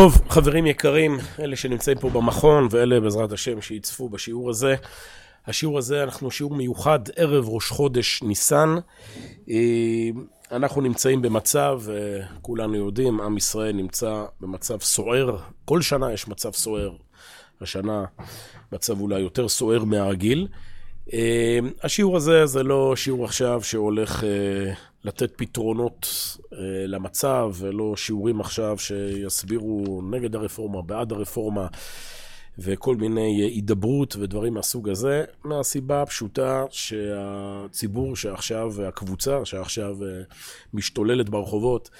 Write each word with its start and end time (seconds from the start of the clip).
טוב, 0.00 0.20
חברים 0.28 0.66
יקרים, 0.66 1.18
אלה 1.40 1.56
שנמצאים 1.56 1.98
פה 1.98 2.10
במכון 2.10 2.68
ואלה 2.70 3.00
בעזרת 3.00 3.32
השם 3.32 3.60
שיצפו 3.60 4.08
בשיעור 4.08 4.50
הזה. 4.50 4.74
השיעור 5.46 5.78
הזה, 5.78 6.02
אנחנו 6.02 6.30
שיעור 6.30 6.54
מיוחד, 6.54 6.98
ערב 7.16 7.48
ראש 7.48 7.68
חודש 7.68 8.22
ניסן. 8.22 8.74
אה, 9.50 10.10
אנחנו 10.52 10.80
נמצאים 10.80 11.22
במצב, 11.22 11.80
אה, 11.88 12.26
כולנו 12.42 12.74
יודעים, 12.74 13.20
עם 13.20 13.36
ישראל 13.36 13.72
נמצא 13.72 14.24
במצב 14.40 14.80
סוער. 14.80 15.36
כל 15.64 15.82
שנה 15.82 16.12
יש 16.12 16.28
מצב 16.28 16.52
סוער. 16.52 16.92
השנה 17.60 18.04
מצב 18.72 19.00
אולי 19.00 19.20
יותר 19.20 19.48
סוער 19.48 19.84
מהרגיל. 19.84 20.48
אה, 21.12 21.58
השיעור 21.82 22.16
הזה 22.16 22.46
זה 22.46 22.62
לא 22.62 22.96
שיעור 22.96 23.24
עכשיו 23.24 23.62
שהולך 23.62 24.24
לתת 25.04 25.32
פתרונות 25.36 26.06
למצב, 26.86 27.52
ולא 27.58 27.96
שיעורים 27.96 28.40
עכשיו 28.40 28.78
שיסבירו 28.78 30.02
נגד 30.10 30.34
הרפורמה, 30.34 30.82
בעד 30.82 31.12
הרפורמה. 31.12 31.66
וכל 32.58 32.96
מיני 32.96 33.42
הידברות 33.42 34.16
ודברים 34.16 34.54
מהסוג 34.54 34.88
הזה, 34.88 35.24
מהסיבה 35.44 36.02
הפשוטה 36.02 36.64
שהציבור 36.70 38.16
שעכשיו, 38.16 38.82
הקבוצה 38.82 39.44
שעכשיו 39.44 40.04
אה, 40.04 40.22
משתוללת 40.74 41.28
ברחובות, 41.28 41.90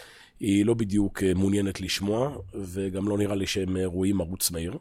היא 0.41 0.67
לא 0.67 0.75
בדיוק 0.75 1.23
אה, 1.23 1.35
מעוניינת 1.35 1.80
לשמוע, 1.80 2.37
וגם 2.55 3.09
לא 3.09 3.19
נראה 3.19 3.35
לי 3.35 3.47
שהם 3.47 3.77
אה, 3.77 3.87
רואים 3.87 4.21
ערוץ 4.21 4.51
מהיר. 4.51 4.79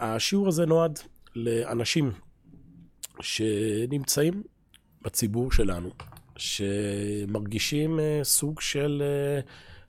השיעור 0.00 0.48
הזה 0.48 0.66
נועד 0.66 0.98
לאנשים 1.36 2.12
שנמצאים 3.20 4.42
בציבור 5.02 5.52
שלנו, 5.52 5.90
שמרגישים 6.40 8.00
סוג 8.22 8.60
של 8.60 9.02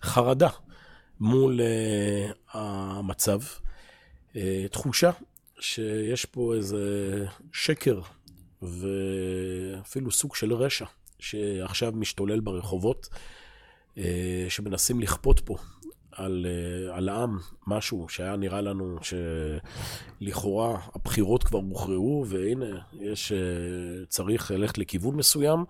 חרדה 0.02 0.50
מול 1.20 1.60
המצב. 2.52 3.40
אה, 4.36 4.66
תחושה 4.72 5.12
שיש 5.60 6.26
פה 6.26 6.56
איזה 6.56 7.26
שקר 7.54 8.02
ואפילו 8.62 10.12
סוג 10.12 10.36
של 10.36 10.54
רשע 10.54 10.86
שעכשיו 11.20 11.92
משתולל 11.96 12.40
ברחובות, 12.40 13.10
אה, 13.98 14.46
שמנסים 14.50 15.00
לכפות 15.00 15.40
פה 15.40 15.56
על, 16.12 16.46
אה, 16.50 16.96
על 16.98 17.10
העם 17.10 17.38
משהו 17.68 18.10
שהיה 18.10 18.36
נראה 18.36 18.62
לנו 18.62 18.98
שלכאורה 20.22 20.80
הבחירות 20.96 21.44
כבר 21.44 21.60
הוכרעו, 21.60 22.26
והנה, 22.28 22.82
יש, 23.00 23.32
צריך 24.08 24.52
ללכת 24.52 24.78
לכיוון 24.78 25.16
מסוים, 25.16 25.66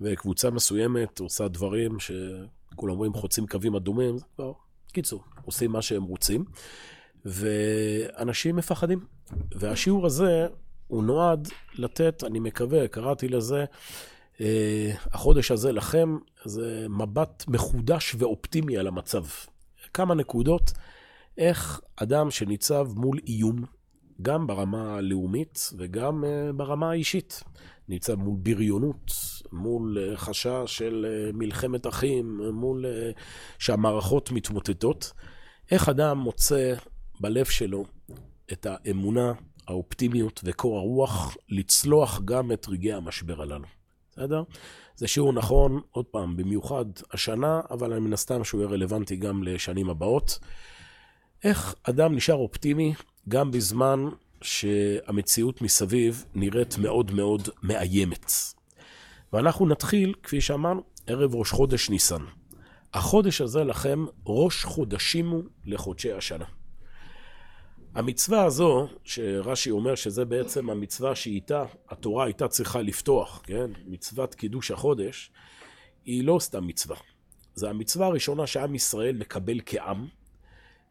וקבוצה 0.00 0.50
מסוימת 0.50 1.18
עושה 1.18 1.48
דברים 1.48 1.96
שכולם 2.00 2.92
אומרים 2.92 3.14
חוצים 3.14 3.46
קווים 3.46 3.74
אדומים, 3.74 4.18
זה 4.18 4.24
כבר, 4.36 4.52
קיצור, 4.92 5.24
עושים 5.44 5.72
מה 5.72 5.82
שהם 5.82 6.02
רוצים. 6.02 6.44
ואנשים 7.26 8.56
מפחדים. 8.56 9.04
והשיעור 9.54 10.06
הזה, 10.06 10.46
הוא 10.86 11.04
נועד 11.04 11.48
לתת, 11.74 12.24
אני 12.24 12.40
מקווה, 12.40 12.88
קראתי 12.88 13.28
לזה, 13.28 13.64
אה, 14.40 14.92
החודש 15.12 15.50
הזה 15.50 15.72
לכם, 15.72 16.16
זה 16.44 16.86
מבט 16.88 17.44
מחודש 17.48 18.14
ואופטימי 18.18 18.78
על 18.78 18.86
המצב. 18.86 19.24
כמה 19.94 20.14
נקודות, 20.14 20.72
איך 21.38 21.80
אדם 21.96 22.30
שניצב 22.30 22.88
מול 22.94 23.20
איום, 23.26 23.64
גם 24.22 24.46
ברמה 24.46 24.94
הלאומית 24.96 25.70
וגם 25.78 26.24
אה, 26.24 26.52
ברמה 26.52 26.90
האישית, 26.90 27.42
ניצב 27.88 28.14
מול 28.14 28.36
בריונות, 28.42 29.12
מול 29.52 29.98
אה, 29.98 30.16
חשש 30.16 30.62
של 30.66 31.06
מלחמת 31.34 31.86
אחים, 31.86 32.40
מול 32.52 32.84
שהמערכות 33.58 34.30
מתמוטטות, 34.30 35.12
איך 35.70 35.88
אדם 35.88 36.18
מוצא 36.18 36.74
בלב 37.20 37.44
שלו 37.44 37.84
את 38.52 38.66
האמונה, 38.70 39.32
האופטימיות 39.68 40.40
וקור 40.44 40.78
הרוח 40.78 41.36
לצלוח 41.48 42.20
גם 42.24 42.52
את 42.52 42.66
רגעי 42.68 42.92
המשבר 42.92 43.42
הללו. 43.42 43.64
בסדר? 44.10 44.42
זה 44.96 45.08
שיעור 45.08 45.32
נכון, 45.32 45.80
עוד 45.90 46.04
פעם, 46.04 46.36
במיוחד 46.36 46.84
השנה, 47.12 47.60
אבל 47.70 47.98
מן 47.98 48.12
הסתם 48.12 48.44
שהוא 48.44 48.60
יהיה 48.60 48.70
רלוונטי 48.70 49.16
גם 49.16 49.42
לשנים 49.42 49.90
הבאות. 49.90 50.38
איך 51.44 51.74
אדם 51.82 52.14
נשאר 52.14 52.34
אופטימי 52.34 52.94
גם 53.28 53.50
בזמן 53.50 54.04
שהמציאות 54.42 55.62
מסביב 55.62 56.24
נראית 56.34 56.78
מאוד 56.78 57.10
מאוד 57.10 57.48
מאיימת. 57.62 58.32
ואנחנו 59.32 59.66
נתחיל, 59.66 60.14
כפי 60.22 60.40
שאמרנו, 60.40 60.82
ערב 61.06 61.34
ראש 61.34 61.50
חודש 61.50 61.90
ניסן. 61.90 62.22
החודש 62.94 63.40
הזה 63.40 63.64
לכם 63.64 64.04
ראש 64.26 64.64
חודשים 64.64 65.28
הוא 65.28 65.42
לחודשי 65.64 66.12
השנה. 66.12 66.44
המצווה 67.94 68.44
הזו, 68.44 68.88
שרש"י 69.04 69.70
אומר 69.70 69.94
שזה 69.94 70.24
בעצם 70.24 70.70
המצווה 70.70 71.14
שאיתה 71.14 71.64
התורה 71.88 72.24
הייתה 72.24 72.48
צריכה 72.48 72.82
לפתוח, 72.82 73.40
כן? 73.44 73.70
מצוות 73.86 74.34
קידוש 74.34 74.70
החודש, 74.70 75.30
היא 76.04 76.24
לא 76.24 76.38
סתם 76.40 76.66
מצווה. 76.66 76.96
זו 77.54 77.68
המצווה 77.68 78.06
הראשונה 78.06 78.46
שעם 78.46 78.74
ישראל 78.74 79.16
מקבל 79.16 79.60
כעם, 79.66 80.06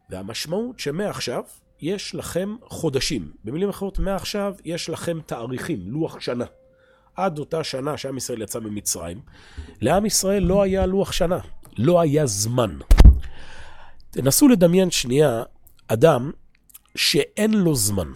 והמשמעות 0.10 0.80
שמעכשיו 0.80 1.44
יש 1.82 2.16
לכם 2.16 2.56
חודשים. 2.64 3.32
במילים 3.44 3.70
אחרות, 3.70 4.00
מעכשיו 4.00 4.54
יש 4.66 4.90
לכם 4.90 5.20
תאריכים, 5.26 5.80
לוח 5.86 6.20
שנה. 6.20 6.46
עד 7.16 7.40
אותה 7.40 7.64
שנה 7.64 7.98
שעם 7.98 8.18
ישראל 8.18 8.42
יצא 8.42 8.60
ממצרים, 8.60 9.22
לעם 9.82 10.06
ישראל 10.06 10.44
לא 10.44 10.62
היה 10.62 10.86
לוח 10.86 11.12
שנה, 11.12 11.40
לא 11.78 12.02
היה 12.02 12.26
זמן. 12.26 12.78
תנסו 14.10 14.48
לדמיין 14.48 14.92
שנייה 14.92 15.44
אדם 15.88 16.32
שאין 16.96 17.54
לו 17.54 17.76
זמן. 17.76 18.12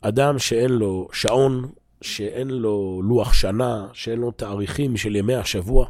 אדם 0.00 0.38
שאין 0.38 0.70
לו 0.70 1.08
שעון, 1.12 1.70
שאין 2.02 2.48
לו 2.48 3.00
לוח 3.04 3.32
שנה, 3.32 3.86
שאין 3.92 4.18
לו 4.18 4.30
תאריכים 4.30 4.96
של 4.96 5.16
ימי 5.16 5.34
השבוע, 5.34 5.86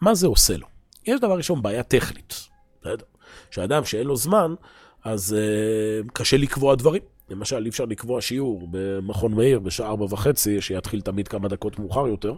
מה 0.00 0.14
זה 0.14 0.26
עושה 0.26 0.56
לו? 0.56 0.66
יש 1.06 1.20
דבר 1.20 1.36
ראשון, 1.36 1.62
בעיה 1.62 1.82
טכנית. 1.82 2.34
שאדם 3.50 3.84
שאין 3.84 4.06
לו 4.06 4.16
זמן, 4.16 4.54
אז 5.04 5.36
uh, 5.36 6.10
קשה 6.12 6.36
לקבוע 6.36 6.74
דברים. 6.74 7.02
למשל, 7.30 7.62
אי 7.64 7.68
אפשר 7.68 7.84
לקבוע 7.84 8.20
שיעור 8.20 8.68
במכון 8.70 9.34
מאיר 9.34 9.58
בשעה 9.58 9.88
ארבע 9.88 10.04
וחצי, 10.10 10.60
שיתחיל 10.60 11.00
תמיד 11.00 11.28
כמה 11.28 11.48
דקות 11.48 11.78
מאוחר 11.78 12.06
יותר, 12.06 12.34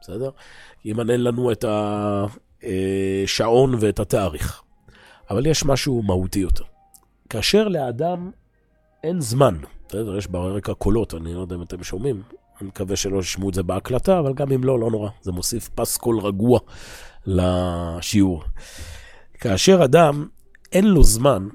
בסדר? 0.00 0.30
אם 0.86 1.10
אין 1.10 1.24
לנו 1.24 1.52
את 1.52 1.64
השעון 2.62 3.74
אה, 3.74 3.78
ואת 3.80 4.00
התאריך. 4.00 4.62
אבל 5.30 5.46
יש 5.46 5.64
משהו 5.64 6.02
מהותי 6.02 6.38
יותר. 6.38 6.64
כאשר 7.28 7.68
לאדם 7.68 8.30
אין 9.04 9.20
זמן. 9.20 9.56
בסדר, 9.88 10.16
יש 10.16 10.26
ברקע 10.26 10.74
קולות, 10.74 11.14
אני 11.14 11.34
לא 11.34 11.40
יודע 11.40 11.56
אם 11.56 11.62
אתם 11.62 11.84
שומעים. 11.84 12.22
אני 12.60 12.68
מקווה 12.68 12.96
שלא 12.96 13.18
ישמעו 13.18 13.48
את 13.48 13.54
זה 13.54 13.62
בהקלטה, 13.62 14.18
אבל 14.18 14.34
גם 14.34 14.52
אם 14.52 14.64
לא, 14.64 14.78
לא 14.78 14.90
נורא. 14.90 15.10
זה 15.22 15.32
מוסיף 15.32 15.68
פס 15.68 15.96
קול 15.96 16.18
רגוע 16.18 16.60
לשיעור. 17.26 18.44
כאשר 19.34 19.84
אדם 19.84 20.28
אין 20.72 20.86
לו 20.86 21.02
זמן, 21.02 21.48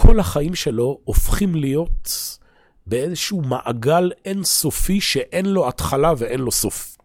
כל 0.00 0.20
החיים 0.20 0.54
שלו 0.54 0.98
הופכים 1.04 1.54
להיות 1.54 2.38
באיזשהו 2.86 3.42
מעגל 3.42 4.10
אינסופי 4.24 5.00
שאין 5.00 5.46
לו 5.46 5.68
התחלה 5.68 6.12
ואין 6.18 6.40
לו 6.40 6.52
סוף. 6.52 6.96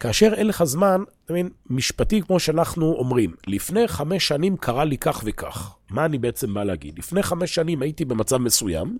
כאשר 0.00 0.34
אין 0.34 0.46
לך 0.46 0.64
זמן, 0.64 1.02
אתה 1.24 1.32
מבין, 1.32 1.48
משפטי 1.70 2.22
כמו 2.22 2.40
שאנחנו 2.40 2.92
אומרים, 2.92 3.34
לפני 3.46 3.88
חמש 3.88 4.28
שנים 4.28 4.56
קרה 4.56 4.84
לי 4.84 4.98
כך 4.98 5.22
וכך. 5.24 5.74
מה 5.90 6.04
אני 6.04 6.18
בעצם 6.18 6.54
בא 6.54 6.64
להגיד? 6.64 6.98
לפני 6.98 7.22
חמש 7.22 7.54
שנים 7.54 7.82
הייתי 7.82 8.04
במצב 8.04 8.36
מסוים, 8.36 8.98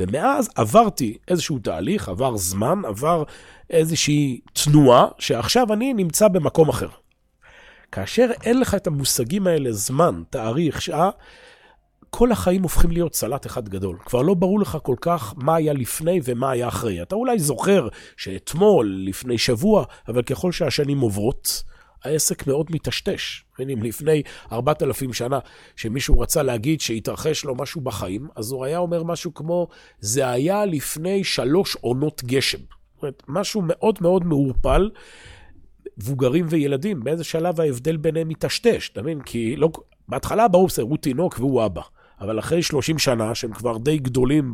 ומאז 0.00 0.50
עברתי 0.54 1.18
איזשהו 1.28 1.58
תהליך, 1.58 2.08
עבר 2.08 2.36
זמן, 2.36 2.82
עבר 2.84 3.22
איזושהי 3.70 4.40
תנועה, 4.52 5.06
שעכשיו 5.18 5.72
אני 5.72 5.92
נמצא 5.92 6.28
במקום 6.28 6.68
אחר. 6.68 6.88
כאשר 7.92 8.30
אין 8.44 8.60
לך 8.60 8.74
את 8.74 8.86
המושגים 8.86 9.46
האלה, 9.46 9.72
זמן, 9.72 10.22
תאריך, 10.30 10.82
שעה, 10.82 11.10
כל 12.10 12.32
החיים 12.32 12.62
הופכים 12.62 12.90
להיות 12.90 13.14
סלט 13.14 13.46
אחד 13.46 13.68
גדול. 13.68 13.98
כבר 14.04 14.22
לא 14.22 14.34
ברור 14.34 14.60
לך 14.60 14.78
כל 14.82 14.96
כך 15.00 15.34
מה 15.36 15.54
היה 15.54 15.72
לפני 15.72 16.20
ומה 16.24 16.50
היה 16.50 16.68
אחרי. 16.68 17.02
אתה 17.02 17.14
אולי 17.14 17.38
זוכר 17.38 17.88
שאתמול, 18.16 18.96
לפני 19.06 19.38
שבוע, 19.38 19.84
אבל 20.08 20.22
ככל 20.22 20.52
שהשנים 20.52 21.00
עוברות, 21.00 21.62
העסק 22.04 22.46
מאוד 22.46 22.66
מטשטש. 22.70 23.44
מבינים, 23.54 23.82
לפני 23.82 24.22
4,000 24.52 25.12
שנה, 25.12 25.38
שמישהו 25.76 26.20
רצה 26.20 26.42
להגיד 26.42 26.80
שהתרחש 26.80 27.44
לו 27.44 27.54
משהו 27.54 27.80
בחיים, 27.80 28.28
אז 28.36 28.52
הוא 28.52 28.64
היה 28.64 28.78
אומר 28.78 29.02
משהו 29.02 29.34
כמו, 29.34 29.68
זה 30.00 30.28
היה 30.28 30.66
לפני 30.66 31.24
שלוש 31.24 31.76
עונות 31.80 32.24
גשם. 32.24 32.58
זאת 32.58 33.02
אומרת, 33.02 33.22
משהו 33.28 33.62
מאוד 33.64 33.98
מאוד 34.00 34.24
מעורפל. 34.24 34.90
מבוגרים 35.98 36.46
וילדים, 36.48 37.04
באיזה 37.04 37.24
שלב 37.24 37.60
ההבדל 37.60 37.96
ביניהם 37.96 38.28
מטשטש, 38.28 38.90
אתה 38.92 39.02
מבין? 39.02 39.20
כי 39.20 39.56
לא, 39.56 39.68
בהתחלה 40.08 40.48
ברור, 40.48 40.68
הוא 40.82 40.96
תינוק 40.96 41.38
והוא 41.38 41.64
אבא. 41.64 41.82
אבל 42.20 42.38
אחרי 42.38 42.62
30 42.62 42.98
שנה, 42.98 43.34
שהם 43.34 43.52
כבר 43.52 43.78
די 43.78 43.98
גדולים 43.98 44.52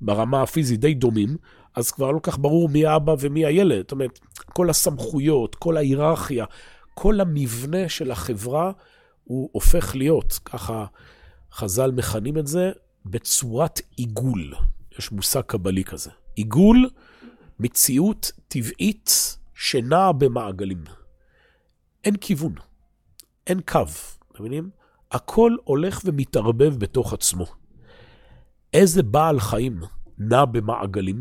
ברמה 0.00 0.42
הפיזית, 0.42 0.80
די 0.80 0.94
דומים, 0.94 1.36
אז 1.74 1.90
כבר 1.90 2.10
לא 2.10 2.20
כך 2.22 2.38
ברור 2.38 2.68
מי 2.68 2.86
האבא 2.86 3.14
ומי 3.20 3.46
הילד. 3.46 3.78
זאת 3.78 3.92
אומרת, 3.92 4.18
כל 4.52 4.70
הסמכויות, 4.70 5.54
כל 5.54 5.76
ההיררכיה, 5.76 6.44
כל 6.94 7.20
המבנה 7.20 7.88
של 7.88 8.10
החברה 8.10 8.72
הוא 9.24 9.50
הופך 9.52 9.96
להיות, 9.96 10.38
ככה 10.44 10.86
חז"ל 11.52 11.90
מכנים 11.90 12.38
את 12.38 12.46
זה, 12.46 12.70
בצורת 13.06 13.80
עיגול. 13.96 14.54
יש 14.98 15.12
מושג 15.12 15.40
קבלי 15.40 15.84
כזה. 15.84 16.10
עיגול, 16.34 16.90
מציאות 17.60 18.32
טבעית 18.48 19.36
שנעה 19.54 20.12
במעגלים. 20.12 20.84
אין 22.04 22.16
כיוון, 22.16 22.52
אין 23.46 23.60
קו, 23.60 23.84
אתם 24.32 24.44
מבינים? 24.44 24.77
הכל 25.12 25.56
הולך 25.64 26.00
ומתערבב 26.04 26.76
בתוך 26.78 27.12
עצמו. 27.12 27.46
איזה 28.72 29.02
בעל 29.02 29.40
חיים 29.40 29.80
נע 30.18 30.44
במעגלים? 30.44 31.20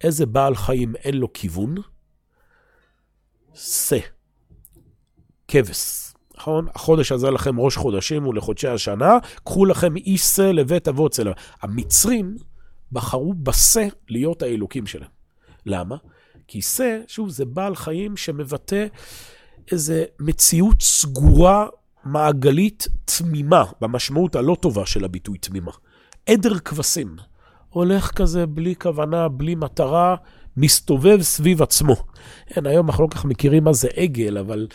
איזה 0.00 0.26
בעל 0.26 0.54
חיים 0.54 0.96
אין 0.96 1.16
לו 1.16 1.32
כיוון? 1.32 1.74
שא, 3.54 3.98
כבש. 5.48 6.12
נכון? 6.36 6.66
החודש 6.74 7.12
הזה 7.12 7.30
לכם 7.30 7.60
ראש 7.60 7.76
חודשים 7.76 8.26
ולחודשי 8.26 8.68
השנה, 8.68 9.18
קחו 9.44 9.64
לכם 9.64 9.96
איש 9.96 10.22
שא 10.22 10.42
לבית 10.42 10.88
אבות 10.88 11.12
צלם. 11.12 11.32
המצרים 11.62 12.36
בחרו 12.92 13.34
בשא 13.34 13.86
להיות 14.08 14.42
האלוקים 14.42 14.86
שלהם. 14.86 15.10
למה? 15.66 15.96
כי 16.48 16.62
שא, 16.62 16.98
שוב, 17.06 17.28
זה 17.28 17.44
בעל 17.44 17.76
חיים 17.76 18.16
שמבטא 18.16 18.86
איזו 19.72 19.94
מציאות 20.20 20.82
סגורה, 20.82 21.66
מעגלית, 22.04 22.88
תמימה, 23.04 23.64
במשמעות 23.80 24.36
הלא 24.36 24.56
טובה 24.60 24.86
של 24.86 25.04
הביטוי 25.04 25.38
תמימה. 25.38 25.72
עדר 26.26 26.58
כבשים. 26.58 27.16
הולך 27.68 28.10
כזה 28.10 28.46
בלי 28.46 28.74
כוונה, 28.76 29.28
בלי 29.28 29.54
מטרה, 29.54 30.16
מסתובב 30.56 31.22
סביב 31.22 31.62
עצמו. 31.62 31.96
כן, 32.46 32.66
היום 32.66 32.86
אנחנו 32.88 33.04
לא 33.04 33.08
כל 33.08 33.18
כך 33.18 33.24
מכירים 33.24 33.64
מה 33.64 33.72
זה 33.72 33.88
עגל, 33.96 34.38
אבל 34.38 34.66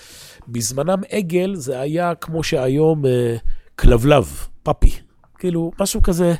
בזמנם 0.47 1.01
עגל 1.09 1.55
זה 1.55 1.79
היה 1.79 2.15
כמו 2.15 2.43
שהיום 2.43 3.05
אה, 3.05 3.35
כלבלב, 3.75 4.47
פאפי. 4.63 4.91
כאילו, 5.37 5.71
משהו 5.79 6.01
כזה 6.01 6.33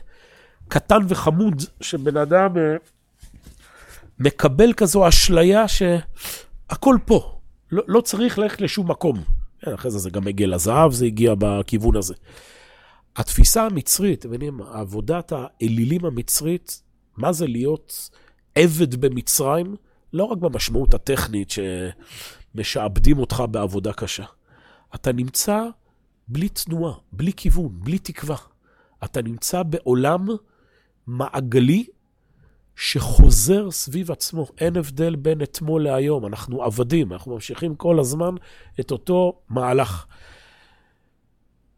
קטן 0.67 0.99
וחמוד, 1.07 1.61
שבן 1.81 2.17
אדם 2.17 2.57
אה, 2.57 2.75
מקבל 4.19 4.73
כזו 4.73 5.07
אשליה 5.07 5.65
שהכל 5.67 6.97
פה, 7.05 7.39
לא, 7.71 7.83
לא 7.87 8.01
צריך 8.01 8.39
ללכת 8.39 8.61
לשום 8.61 8.91
מקום. 8.91 9.23
כן, 9.65 9.73
אחרי 9.73 9.91
זה 9.91 9.99
זה 9.99 10.09
גם 10.09 10.27
עגל 10.27 10.53
הזהב, 10.53 10.91
זה 10.91 11.05
הגיע 11.05 11.33
בכיוון 11.37 11.95
הזה. 11.95 12.13
התפיסה 13.15 13.65
המצרית, 13.65 14.19
אתם 14.19 14.29
מבינים, 14.29 14.61
עבודת 14.61 15.33
האלילים 15.35 16.05
המצרית, 16.05 16.81
מה 17.17 17.33
זה 17.33 17.47
להיות 17.47 18.09
עבד 18.55 18.95
במצרים? 18.95 19.75
לא 20.13 20.23
רק 20.23 20.37
במשמעות 20.37 20.93
הטכנית 20.93 21.53
שמשעבדים 22.55 23.19
אותך 23.19 23.43
בעבודה 23.51 23.93
קשה. 23.93 24.25
אתה 24.95 25.11
נמצא 25.11 25.63
בלי 26.27 26.49
תנועה, 26.49 26.93
בלי 27.11 27.33
כיוון, 27.33 27.69
בלי 27.73 27.99
תקווה. 27.99 28.37
אתה 29.03 29.21
נמצא 29.21 29.63
בעולם 29.63 30.27
מעגלי 31.07 31.85
שחוזר 32.75 33.71
סביב 33.71 34.11
עצמו. 34.11 34.47
אין 34.57 34.77
הבדל 34.77 35.15
בין 35.15 35.41
אתמול 35.41 35.83
להיום. 35.83 36.25
אנחנו 36.25 36.63
עבדים, 36.63 37.13
אנחנו 37.13 37.33
ממשיכים 37.33 37.75
כל 37.75 37.99
הזמן 37.99 38.35
את 38.79 38.91
אותו 38.91 39.39
מהלך. 39.49 40.05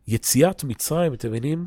יציאת 0.07 0.63
מצרים, 0.63 1.13
אתם 1.13 1.27
מבינים? 1.27 1.65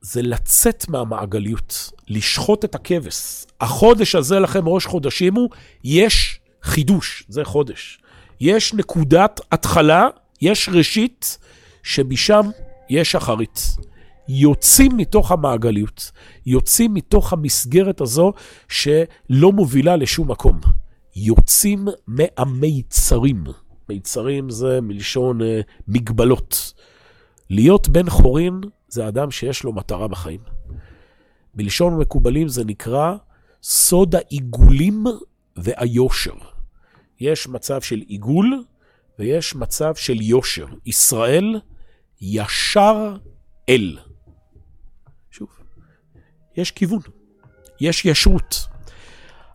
זה 0.00 0.22
לצאת 0.22 0.88
מהמעגליות, 0.88 1.92
לשחוט 2.08 2.64
את 2.64 2.74
הכבש. 2.74 3.44
החודש 3.60 4.14
הזה 4.14 4.38
לכם 4.38 4.68
ראש 4.68 4.86
חודשים 4.86 5.34
הוא, 5.34 5.50
יש 5.84 6.40
חידוש, 6.62 7.24
זה 7.28 7.44
חודש. 7.44 7.98
יש 8.40 8.74
נקודת 8.74 9.40
התחלה, 9.52 10.08
יש 10.40 10.68
ראשית, 10.72 11.38
שמשם 11.82 12.42
יש 12.90 13.14
אחרית. 13.14 13.76
יוצאים 14.32 14.96
מתוך 14.96 15.32
המעגליות, 15.32 16.10
יוצאים 16.46 16.94
מתוך 16.94 17.32
המסגרת 17.32 18.00
הזו 18.00 18.32
שלא 18.68 19.52
מובילה 19.52 19.96
לשום 19.96 20.30
מקום. 20.30 20.60
יוצאים 21.16 21.88
מהמיצרים. 22.06 23.44
מיצרים 23.88 24.50
זה 24.50 24.80
מלשון 24.80 25.40
uh, 25.40 25.44
מגבלות. 25.88 26.72
להיות 27.50 27.88
בן 27.88 28.10
חורין 28.10 28.60
זה 28.88 29.08
אדם 29.08 29.30
שיש 29.30 29.64
לו 29.64 29.72
מטרה 29.72 30.08
בחיים. 30.08 30.40
בלשון 31.54 31.98
מקובלים 31.98 32.48
זה 32.48 32.64
נקרא 32.64 33.14
סוד 33.62 34.14
העיגולים 34.14 35.04
והיושר. 35.56 36.34
יש 37.20 37.48
מצב 37.48 37.80
של 37.80 38.00
עיגול 38.06 38.64
ויש 39.18 39.54
מצב 39.54 39.94
של 39.94 40.20
יושר. 40.20 40.66
ישראל 40.86 41.60
ישר 42.20 43.16
אל. 43.68 43.98
יש 46.60 46.70
כיוון, 46.70 47.00
יש 47.80 48.04
ישרות. 48.04 48.66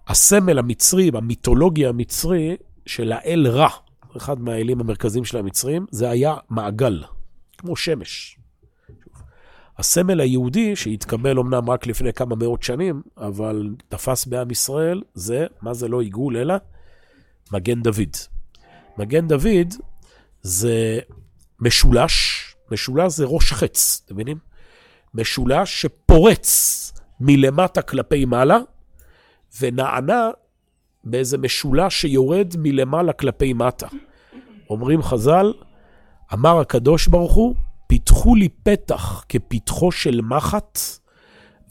הסמל 0.07 0.59
המצרי, 0.59 1.11
במיתולוגיה 1.11 1.89
המצרי, 1.89 2.55
של 2.85 3.11
האל 3.11 3.47
רע, 3.47 3.69
אחד 4.17 4.39
מהאלים 4.39 4.79
המרכזיים 4.79 5.25
של 5.25 5.37
המצרים, 5.37 5.85
זה 5.91 6.09
היה 6.09 6.35
מעגל. 6.49 7.03
כמו 7.57 7.75
שמש. 7.75 8.37
הסמל 9.77 10.19
היהודי, 10.19 10.75
שהתקבל 10.75 11.39
אמנם 11.39 11.69
רק 11.69 11.87
לפני 11.87 12.13
כמה 12.13 12.35
מאות 12.35 12.63
שנים, 12.63 13.01
אבל 13.17 13.69
תפס 13.89 14.25
בעם 14.25 14.51
ישראל, 14.51 15.01
זה, 15.13 15.45
מה 15.61 15.73
זה 15.73 15.87
לא 15.87 16.01
עיגול, 16.01 16.37
אלא 16.37 16.55
מגן 17.51 17.81
דוד. 17.81 18.15
מגן 18.97 19.27
דוד 19.27 19.73
זה 20.41 20.99
משולש, 21.59 22.41
משולש 22.71 23.13
זה 23.13 23.25
ראש 23.25 23.53
חץ, 23.53 24.01
אתם 24.05 24.15
מבינים? 24.15 24.37
משולש 25.13 25.81
שפורץ 25.81 26.91
מלמטה 27.19 27.81
כלפי 27.81 28.25
מעלה, 28.25 28.57
ונענה 29.61 30.29
באיזה 31.03 31.37
משולש 31.37 32.01
שיורד 32.01 32.53
מלמעלה 32.57 33.13
כלפי 33.13 33.53
מטה. 33.53 33.87
אומרים 34.69 35.01
חז"ל, 35.01 35.53
אמר 36.33 36.59
הקדוש 36.59 37.07
ברוך 37.07 37.33
הוא, 37.33 37.55
פיתחו 37.87 38.35
לי 38.35 38.49
פתח 38.49 39.25
כפתחו 39.29 39.91
של 39.91 40.21
מחט, 40.21 40.79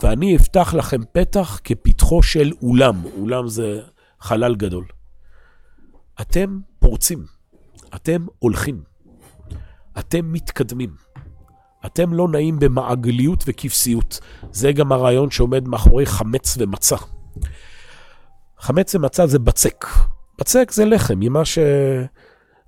ואני 0.03 0.37
אפתח 0.37 0.75
לכם 0.75 1.01
פתח 1.13 1.61
כפתחו 1.65 2.23
של 2.23 2.53
אולם. 2.63 3.03
אולם 3.19 3.49
זה 3.49 3.81
חלל 4.21 4.55
גדול. 4.55 4.85
אתם 6.21 6.61
פורצים, 6.79 7.25
אתם 7.95 8.27
הולכים, 8.39 8.83
אתם 9.99 10.33
מתקדמים. 10.33 10.91
אתם 11.87 12.13
לא 12.13 12.29
נעים 12.29 12.59
במעגליות 12.59 13.45
וכבשיות. 13.47 14.21
זה 14.53 14.73
גם 14.73 14.93
הרעיון 14.93 15.31
שעומד 15.31 15.69
מאחורי 15.69 16.07
חמץ 16.07 16.57
ומצה. 16.59 16.97
חמץ 18.59 18.95
ומצה 18.95 19.27
זה 19.27 19.39
בצק. 19.39 19.87
בצק 20.39 20.71
זה 20.71 20.85
לחם, 20.85 21.15
ממה 21.21 21.45
ש... 21.45 21.59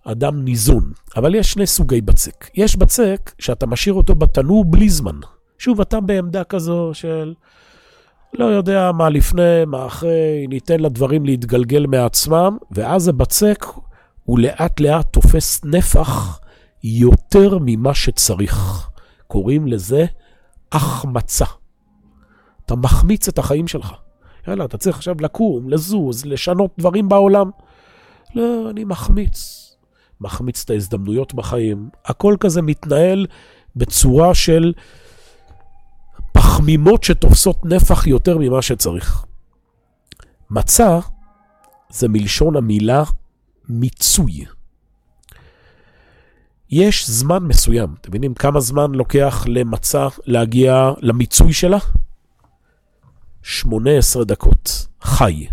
אדם 0.07 0.45
ניזון. 0.45 0.93
אבל 1.17 1.35
יש 1.35 1.53
שני 1.53 1.67
סוגי 1.67 2.01
בצק. 2.01 2.51
יש 2.55 2.77
בצק 2.77 3.33
שאתה 3.39 3.67
משאיר 3.67 3.95
אותו 3.95 4.15
בתנור 4.15 4.65
בלי 4.65 4.89
זמן. 4.89 5.21
שוב, 5.59 5.81
אתה 5.81 6.01
בעמדה 6.01 6.45
כזו 6.45 6.91
של 6.93 7.35
לא 8.33 8.45
יודע 8.45 8.93
מה 8.93 9.09
לפני, 9.09 9.65
מה 9.67 9.87
אחרי, 9.87 10.47
ניתן 10.49 10.81
לדברים 10.81 11.25
להתגלגל 11.25 11.87
מעצמם, 11.87 12.57
ואז 12.71 13.09
הבצק 13.09 13.65
הוא 14.25 14.39
לאט 14.39 14.81
לאט 14.81 15.13
תופס 15.13 15.65
נפח 15.65 16.41
יותר 16.85 17.59
ממה 17.61 17.95
שצריך. 17.95 18.89
קוראים 19.27 19.67
לזה 19.67 20.07
החמצה. 20.73 21.45
אתה 22.67 22.77
מחמיץ 22.77 23.29
את 23.29 23.39
החיים 23.39 23.69
שלך. 23.69 23.93
יאללה, 24.49 24.65
אתה 24.65 24.79
צריך 24.79 24.97
עכשיו 24.97 25.17
לקום, 25.21 25.69
לזוז, 25.69 26.25
לשנות 26.25 26.71
דברים 26.79 27.09
בעולם. 27.09 27.51
לא, 28.35 28.71
אני 28.71 28.85
מחמיץ. 28.85 29.63
מחמיץ 30.21 30.63
את 30.65 30.71
ההזדמנויות 30.71 31.35
בחיים. 31.35 31.89
הכל 32.05 32.37
כזה 32.41 32.63
מתנהל 32.63 33.27
בצורה 33.77 34.35
של 34.35 34.73
פחמימות 36.33 37.05
שתופסות 37.05 37.65
נפח 37.65 38.07
יותר 38.07 38.39
ממה 38.39 38.63
שצריך. 38.63 39.25
מצה 40.51 40.99
זה 41.91 42.09
מלשון 42.09 42.57
המילה 42.57 43.05
מיצוי. 43.69 44.45
יש 46.71 47.11
זמן 47.11 47.39
מסוים, 47.39 47.95
אתם 48.01 48.11
מבינים 48.11 48.35
כמה 48.35 48.61
זמן 48.61 48.95
לוקח 48.95 49.45
למצה 49.49 50.09
להגיע 50.27 50.91
למיצוי 50.99 51.53
שלה? 51.53 51.79
18 53.43 54.25
דקות, 54.25 54.87
חי, 55.03 55.47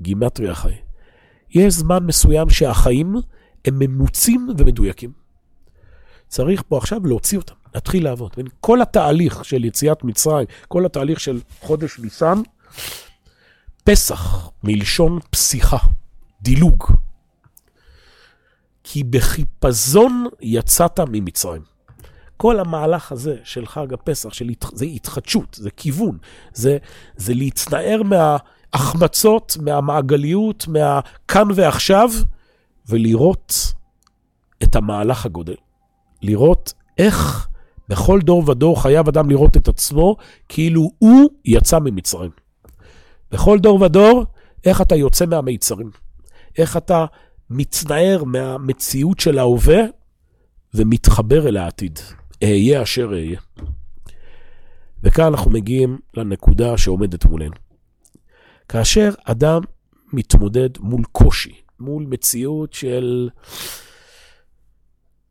גימטריה 0.00 0.54
חי. 0.54 0.74
יש 1.50 1.74
זמן 1.74 2.06
מסוים 2.06 2.50
שהחיים 2.50 3.16
הם 3.64 3.78
ממוצים 3.78 4.48
ומדויקים. 4.58 5.12
צריך 6.28 6.62
פה 6.68 6.78
עכשיו 6.78 7.06
להוציא 7.06 7.38
אותם, 7.38 7.54
להתחיל 7.74 8.04
לעבוד. 8.04 8.30
כל 8.60 8.82
התהליך 8.82 9.44
של 9.44 9.64
יציאת 9.64 10.04
מצרים, 10.04 10.46
כל 10.68 10.86
התהליך 10.86 11.20
של 11.20 11.40
חודש 11.60 11.98
ניסן, 11.98 12.42
פסח 13.84 14.50
מלשון 14.64 15.18
פסיכה, 15.30 15.78
דילוג. 16.42 16.84
כי 18.88 19.04
בחיפזון 19.04 20.26
יצאת 20.40 21.00
ממצרים. 21.00 21.62
כל 22.36 22.60
המהלך 22.60 23.12
הזה 23.12 23.36
של 23.44 23.66
חג 23.66 23.94
הפסח, 23.94 24.32
של, 24.32 24.50
זה 24.72 24.84
התחדשות, 24.84 25.56
זה 25.60 25.70
כיוון, 25.70 26.18
זה, 26.54 26.78
זה 27.16 27.34
להתנער 27.34 28.00
מההחמצות, 28.02 29.56
מהמעגליות, 29.60 30.68
מהכאן 30.68 31.48
ועכשיו, 31.54 32.10
ולראות 32.88 33.72
את 34.62 34.76
המהלך 34.76 35.26
הגודל. 35.26 35.56
לראות 36.22 36.72
איך 36.98 37.48
בכל 37.88 38.20
דור 38.20 38.50
ודור 38.50 38.82
חייב 38.82 39.08
אדם 39.08 39.30
לראות 39.30 39.56
את 39.56 39.68
עצמו 39.68 40.16
כאילו 40.48 40.90
הוא 40.98 41.28
יצא 41.44 41.78
ממצרים. 41.78 42.30
בכל 43.30 43.58
דור 43.58 43.82
ודור, 43.82 44.24
איך 44.64 44.80
אתה 44.80 44.96
יוצא 44.96 45.26
מהמיצרים. 45.26 45.90
איך 46.58 46.76
אתה 46.76 47.06
מתנער 47.50 48.24
מהמציאות 48.24 49.20
של 49.20 49.38
ההווה 49.38 49.80
ומתחבר 50.74 51.48
אל 51.48 51.56
העתיד. 51.56 51.98
אהיה 52.42 52.82
אשר 52.82 53.08
אהיה. 53.12 53.40
וכאן 55.02 55.24
אנחנו 55.24 55.50
מגיעים 55.50 55.98
לנקודה 56.14 56.78
שעומדת 56.78 57.24
מולנו. 57.24 57.54
כאשר 58.68 59.10
אדם 59.24 59.60
מתמודד 60.12 60.70
מול 60.78 61.04
קושי, 61.12 61.54
מול 61.80 62.06
מציאות 62.08 62.72
של... 62.72 63.28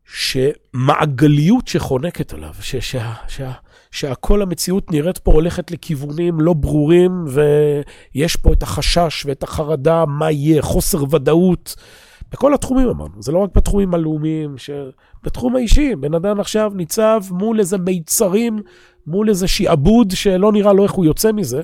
שמעגליות 0.04 1.68
שחונקת 1.68 2.32
עליו, 2.32 2.54
ש, 2.60 2.76
שה, 2.76 3.14
שה, 3.28 3.52
שהכל 3.90 4.42
המציאות 4.42 4.90
נראית 4.90 5.18
פה 5.18 5.32
הולכת 5.32 5.70
לכיוונים 5.70 6.40
לא 6.40 6.52
ברורים, 6.52 7.24
ויש 7.26 8.36
פה 8.36 8.52
את 8.52 8.62
החשש 8.62 9.26
ואת 9.26 9.42
החרדה, 9.42 10.04
מה 10.06 10.30
יהיה, 10.30 10.62
חוסר 10.62 11.14
ודאות. 11.14 11.76
בכל 12.32 12.54
התחומים 12.54 12.88
אמרנו, 12.88 13.22
זה 13.22 13.32
לא 13.32 13.38
רק 13.38 13.50
בתחומים 13.54 13.94
הלאומיים, 13.94 14.58
ש... 14.58 14.70
בתחום 15.22 15.56
האישי, 15.56 15.96
בן 15.96 16.14
אדם 16.14 16.40
עכשיו 16.40 16.72
ניצב 16.74 17.20
מול 17.30 17.60
איזה 17.60 17.78
מיצרים, 17.78 18.62
מול 19.06 19.28
איזה 19.28 19.48
שעבוד 19.48 20.10
שלא 20.10 20.52
נראה 20.52 20.72
לו 20.72 20.82
איך 20.82 20.92
הוא 20.92 21.04
יוצא 21.04 21.32
מזה. 21.32 21.62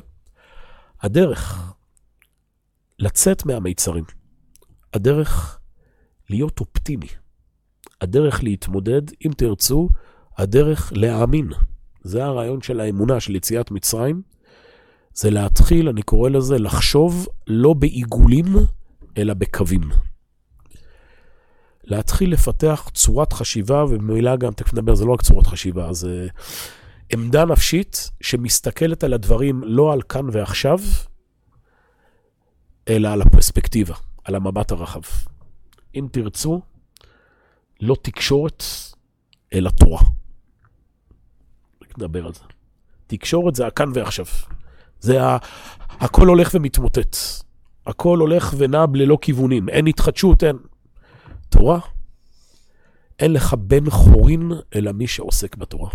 הדרך 1.03 1.73
לצאת 2.99 3.47
מהמיצרים, 3.47 4.05
הדרך 4.95 5.59
להיות 6.31 6.61
אופטימי, 6.61 7.07
הדרך 8.01 8.43
להתמודד, 8.45 9.03
אם 9.27 9.31
תרצו, 9.37 9.89
הדרך 10.39 10.93
להאמין. 10.97 11.49
זה 12.03 12.25
הרעיון 12.25 12.63
של 12.63 12.81
האמונה, 12.81 13.21
של 13.21 13.37
יציאת 13.37 13.71
מצרים. 13.71 14.23
זה 15.15 15.31
להתחיל, 15.31 15.89
אני 15.89 16.03
קורא 16.03 16.31
לזה, 16.31 16.59
לחשוב 16.59 17.27
לא 17.47 17.73
בעיגולים, 17.73 18.47
אלא 19.19 19.35
בקווים. 19.35 20.12
להתחיל 21.85 22.33
לפתח 22.33 22.89
צורת 22.95 23.33
חשיבה, 23.33 23.85
ובמילה 23.85 24.37
גם, 24.37 24.53
תכף 24.53 24.75
נדבר, 24.75 24.95
זה 24.95 25.05
לא 25.05 25.13
רק 25.13 25.23
צורת 25.23 25.47
חשיבה, 25.47 25.93
זה 25.93 26.29
עמדה 27.13 27.45
נפשית 27.45 28.11
שמסתכלת 28.21 29.05
על 29.05 29.13
הדברים 29.13 29.63
לא 29.65 29.93
על 29.93 30.03
כאן 30.03 30.27
ועכשיו, 30.33 30.79
אלא 32.89 33.09
על 33.09 33.23
הפרספקטיבה, 33.23 33.95
על 34.25 34.35
המבט 34.35 34.73
הרחב. 34.73 35.01
אם 35.95 36.07
תרצו, 36.13 36.61
לא 37.81 37.97
תקשורת, 38.03 38.65
אלא 39.53 39.71
תורה. 39.71 40.01
נדבר 41.99 42.27
על 42.27 42.33
זה. 42.33 42.41
תקשורת 43.07 43.55
זה 43.55 43.67
הכאן 43.67 43.89
ועכשיו. 43.95 44.25
זה 45.01 45.23
ה... 45.23 45.37
הכל 45.91 46.27
הולך 46.27 46.51
ומתמוטט. 46.55 47.17
הכל 47.87 48.19
הולך 48.19 48.55
ונע 48.59 48.85
ללא 48.95 49.19
כיוונים. 49.21 49.69
אין 49.69 49.87
התחדשות, 49.87 50.45
אין. 50.45 50.57
תורה, 51.53 51.79
אין 53.19 53.33
לך 53.33 53.55
בן 53.55 53.91
חורין 53.91 54.53
אלא 54.75 54.93
מי 54.93 55.07
שעוסק 55.07 55.57
בתורה. 55.57 55.91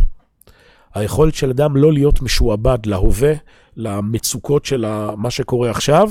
היכולת 0.94 1.36
של 1.36 1.50
אדם 1.50 1.76
לא 1.76 1.94
להיות 1.94 2.22
משועבד 2.22 2.86
להווה, 2.86 3.34
למצוקות 3.76 4.66
של 4.66 4.86
מה 5.18 5.32
שקורה 5.32 5.72
עכשיו, 5.72 6.10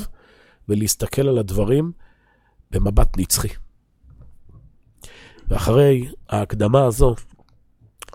ולהסתכל 0.69 1.29
על 1.29 1.39
הדברים 1.39 1.93
במבט 2.71 3.19
נצחי. 3.19 3.49
ואחרי 5.49 6.09
ההקדמה 6.29 6.85
הזו, 6.85 7.15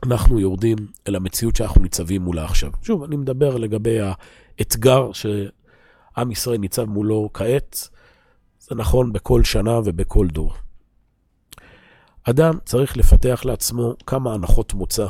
אנחנו 0.06 0.40
יורדים 0.40 0.78
אל 1.08 1.16
המציאות 1.16 1.56
שאנחנו 1.56 1.82
ניצבים 1.82 2.22
מולה 2.22 2.46
עכשיו. 2.46 2.72
שוב, 2.82 3.04
אני 3.04 3.16
מדבר 3.16 3.58
לגבי 3.58 3.98
האתגר 4.00 5.12
שעם 5.14 6.32
ישראל 6.32 6.58
ניצב 6.58 6.86
מולו 6.86 7.30
כעת. 7.34 7.90
זה 8.60 8.76
נכון 8.76 9.14
בכל 9.14 9.44
שנה 9.44 9.80
ובכל 9.86 10.28
דור. 10.28 10.54
אדם 12.24 12.54
צריך 12.66 12.98
לפתח 12.98 13.42
לעצמו 13.46 13.94
כמה 14.06 14.34
הנחות 14.34 14.74
מוצא. 14.74 15.08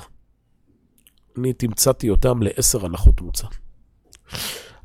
אני 1.37 1.53
תמצאתי 1.53 2.09
אותם 2.09 2.43
לעשר 2.43 2.85
הנחות 2.85 3.21
מוצא. 3.21 3.47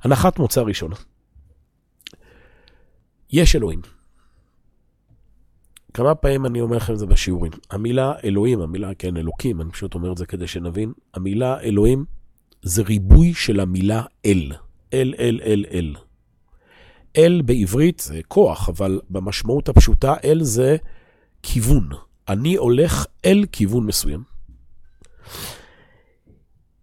הנחת 0.02 0.38
מוצא 0.38 0.60
ראשונה. 0.60 0.96
יש 3.32 3.56
אלוהים. 3.56 3.80
כמה 5.94 6.14
פעמים 6.14 6.46
אני 6.46 6.60
אומר 6.60 6.76
לכם 6.76 6.92
את 6.92 6.98
זה 6.98 7.06
בשיעורים. 7.06 7.52
המילה 7.70 8.12
אלוהים, 8.24 8.60
המילה, 8.60 8.94
כן, 8.94 9.16
אלוקים, 9.16 9.60
אני 9.60 9.70
פשוט 9.70 9.94
אומר 9.94 10.12
את 10.12 10.18
זה 10.18 10.26
כדי 10.26 10.46
שנבין. 10.46 10.92
המילה 11.14 11.60
אלוהים 11.60 12.04
זה 12.62 12.82
ריבוי 12.82 13.34
של 13.34 13.60
המילה 13.60 14.02
אל. 14.26 14.52
אל, 14.92 15.14
אל, 15.18 15.40
אל, 15.44 15.64
אל. 15.70 15.94
אל 17.16 17.42
בעברית 17.44 18.00
זה 18.00 18.20
כוח, 18.28 18.68
אבל 18.68 19.00
במשמעות 19.10 19.68
הפשוטה 19.68 20.14
אל 20.24 20.42
זה 20.42 20.76
כיוון. 21.42 21.88
אני 22.28 22.54
הולך 22.54 23.06
אל 23.24 23.44
כיוון 23.52 23.86
מסוים. 23.86 24.22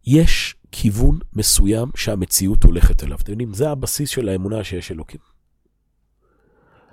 יש 0.06 0.56
כיוון 0.72 1.20
מסוים 1.34 1.90
שהמציאות 1.96 2.64
הולכת 2.64 3.04
אליו. 3.04 3.18
אתם 3.18 3.32
יודעים, 3.32 3.54
זה 3.54 3.70
הבסיס 3.70 4.10
של 4.10 4.30
האמונה 4.30 4.64
שיש 4.64 4.92
אלוקים. 4.92 5.20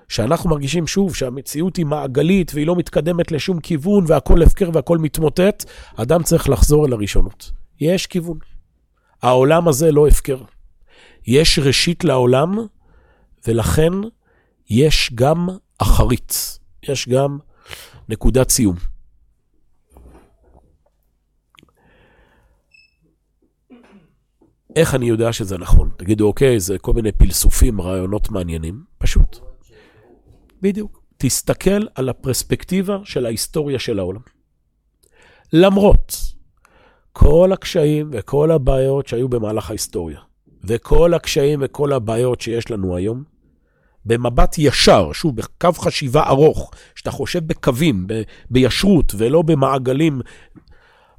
שאנחנו 0.09 0.50
מרגישים 0.50 0.87
שוב 0.87 1.14
שהמציאות 1.14 1.76
היא 1.76 1.87
מעגלית 1.87 2.52
והיא 2.54 2.66
לא 2.66 2.76
מתקדמת 2.76 3.33
לשום 3.33 3.61
כיוון 3.61 4.04
והכל 4.09 4.42
הפקר 4.42 4.71
והכל 4.73 4.99
מתמוטט, 4.99 5.64
אדם 5.97 6.23
צריך 6.23 6.49
לחזור 6.49 6.87
אל 6.87 6.92
הראשונות. 6.92 7.52
יש 7.80 8.07
כיוון. 8.07 8.38
העולם 9.23 9.69
הזה 9.69 9.92
לא 9.92 10.09
הפקר. 10.09 10.42
יש 11.26 11.59
ראשית 11.59 12.04
לעולם, 12.04 12.59
ולכן 13.47 13.92
יש 14.71 15.11
גם 15.14 15.49
אחרית. 15.78 16.59
יש 16.83 17.09
גם 17.09 17.38
נקודת 18.11 18.50
סיום. 18.50 18.76
איך 24.76 24.95
אני 24.95 25.09
יודע 25.09 25.33
שזה 25.33 25.59
נכון? 25.59 25.90
תגידו, 25.97 26.26
אוקיי, 26.26 26.61
זה 26.61 26.79
כל 26.79 26.93
מיני 26.93 27.12
פלסופים, 27.12 27.81
רעיונות 27.81 28.31
מעניינים. 28.31 28.85
פשוט. 28.99 29.38
בדיוק. 30.62 31.02
תסתכל 31.17 31.87
על 31.95 32.09
הפרספקטיבה 32.09 32.99
של 33.05 33.26
ההיסטוריה 33.26 33.79
של 33.79 33.99
העולם. 33.99 34.21
למרות 35.52 36.17
כל 37.12 37.50
הקשיים 37.52 38.11
וכל 38.12 38.50
הבעיות 38.50 39.07
שהיו 39.07 39.29
במהלך 39.29 39.71
ההיסטוריה, 39.71 40.21
וכל 40.64 41.14
הקשיים 41.14 41.61
וכל 41.62 41.93
הבעיות 41.93 42.40
שיש 42.40 42.71
לנו 42.71 42.97
היום, 42.97 43.25
במבט 44.04 44.59
ישר, 44.59 45.12
שוב, 45.12 45.37
בקו 45.37 45.73
חשיבה 45.73 46.23
ארוך, 46.26 46.71
שאתה 46.95 47.11
חושב 47.11 47.47
בקווים, 47.47 48.07
ב- 48.07 48.23
בישרות 48.50 49.14
ולא 49.16 49.42
במעגלים, 49.42 50.21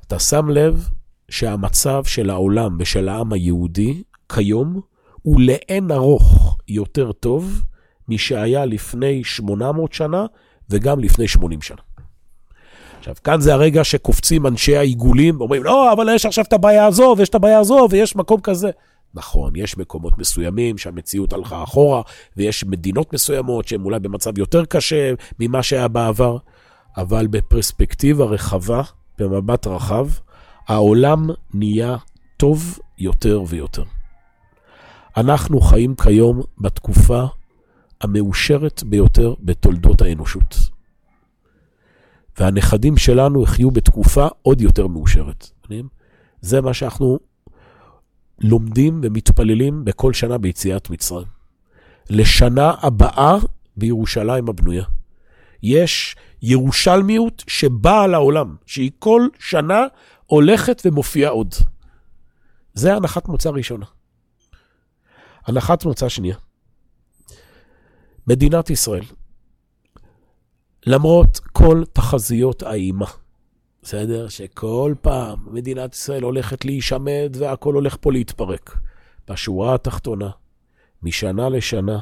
אתה 0.08 0.20
שם 0.20 0.50
לב 0.50 0.90
שהמצב 1.30 2.04
של 2.04 2.30
העולם 2.30 2.78
ושל 2.80 3.10
העם 3.10 3.34
היהודי 3.34 4.04
כיום 4.34 4.82
הוא 5.22 5.42
לאין 5.42 5.92
ארוך 5.92 6.58
יותר 6.68 7.12
טוב 7.12 7.62
משהיה 8.08 8.66
לפני 8.66 9.24
800 9.24 9.94
שנה 9.94 10.26
וגם 10.70 11.00
לפני 11.00 11.28
80 11.28 11.62
שנה. 11.62 11.82
עכשיו, 13.00 13.16
כאן 13.24 13.42
זה 13.42 13.54
הרגע 13.54 13.84
שקופצים 13.84 14.48
אנשי 14.48 14.78
העיגולים 14.78 15.40
ואומרים, 15.40 15.64
לא, 15.64 15.94
אבל 15.94 16.10
יש 16.16 16.26
עכשיו 16.26 16.46
את 16.48 16.54
הבעיה 16.54 16.86
הזו, 16.86 17.16
ויש 17.18 17.30
את 17.30 17.36
הבעיה 17.36 17.60
הזו, 17.60 17.88
ויש 17.90 18.16
מקום 18.16 18.42
כזה. 18.42 18.70
נכון, 19.14 19.56
יש 19.56 19.78
מקומות 19.78 20.18
מסוימים 20.18 20.78
שהמציאות 20.78 21.34
הלכה 21.34 21.64
אחורה, 21.64 22.02
ויש 22.38 22.64
מדינות 22.64 23.14
מסוימות 23.14 23.68
שהן 23.68 23.82
אולי 23.82 24.00
במצב 24.00 24.38
יותר 24.38 24.66
קשה 24.66 25.14
ממה 25.40 25.64
שהיה 25.64 25.88
בעבר, 25.88 26.38
אבל 26.98 27.28
בפרספקטיבה 27.28 28.26
רחבה, 28.26 28.82
במבט 29.20 29.68
רחב, 29.68 30.08
העולם 30.68 31.30
נהיה 31.54 31.96
טוב 32.38 32.80
יותר 32.98 33.44
ויותר. 33.48 33.84
אנחנו 35.18 35.62
חיים 35.62 35.96
כיום 35.96 36.42
בתקופה 36.58 37.26
המאושרת 38.02 38.84
ביותר 38.84 39.34
בתולדות 39.40 40.02
האנושות. 40.02 40.56
והנכדים 42.40 42.98
שלנו 42.98 43.44
יחיו 43.44 43.72
בתקופה 43.72 44.28
עוד 44.42 44.62
יותר 44.62 44.88
מאושרת. 44.88 45.50
זה 46.42 46.62
מה 46.62 46.74
שאנחנו 46.74 47.20
לומדים 48.44 49.02
ומתפללים 49.04 49.86
בכל 49.86 50.14
שנה 50.14 50.38
ביציאת 50.38 50.90
מצרים. 50.90 51.28
לשנה 52.10 52.74
הבאה 52.82 53.38
בירושלים 53.78 54.50
הבנויה. 54.50 54.84
יש 55.64 56.16
ירושלמיות 56.42 57.44
שבאה 57.48 58.08
לעולם, 58.08 58.56
שהיא 58.66 58.92
כל 59.00 59.28
שנה 59.40 59.82
הולכת 60.26 60.82
ומופיעה 60.86 61.32
עוד. 61.32 61.54
זה 62.74 62.96
הנחת 62.96 63.28
מוצא 63.28 63.50
ראשונה. 63.50 63.86
הנחת 65.46 65.86
מוצא 65.86 66.10
שנייה. 66.10 66.36
מדינת 68.28 68.70
ישראל, 68.70 69.04
למרות 70.86 71.40
כל 71.52 71.84
תחזיות 71.94 72.64
האימה, 72.64 73.06
בסדר? 73.84 74.28
שכל 74.30 74.94
פעם 75.02 75.40
מדינת 75.52 75.94
ישראל 75.94 76.24
הולכת 76.24 76.66
להישמד 76.66 77.36
והכל 77.40 77.74
הולך 77.74 77.98
פה 78.02 78.12
להתפרק. 78.12 78.78
בשורה 79.30 79.76
התחתונה, 79.76 80.30
משנה 81.04 81.50
לשנה, 81.50 82.00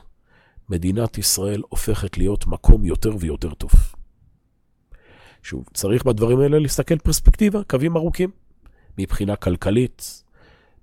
מדינת 0.69 1.17
ישראל 1.17 1.61
הופכת 1.69 2.17
להיות 2.17 2.47
מקום 2.47 2.85
יותר 2.85 3.11
ויותר 3.19 3.53
טוב. 3.53 3.71
שוב, 5.43 5.65
צריך 5.73 6.05
בדברים 6.05 6.39
האלה 6.39 6.59
להסתכל 6.59 6.97
פרספקטיבה, 6.97 7.63
קווים 7.63 7.97
ארוכים. 7.97 8.29
מבחינה 8.97 9.35
כלכלית, 9.35 10.23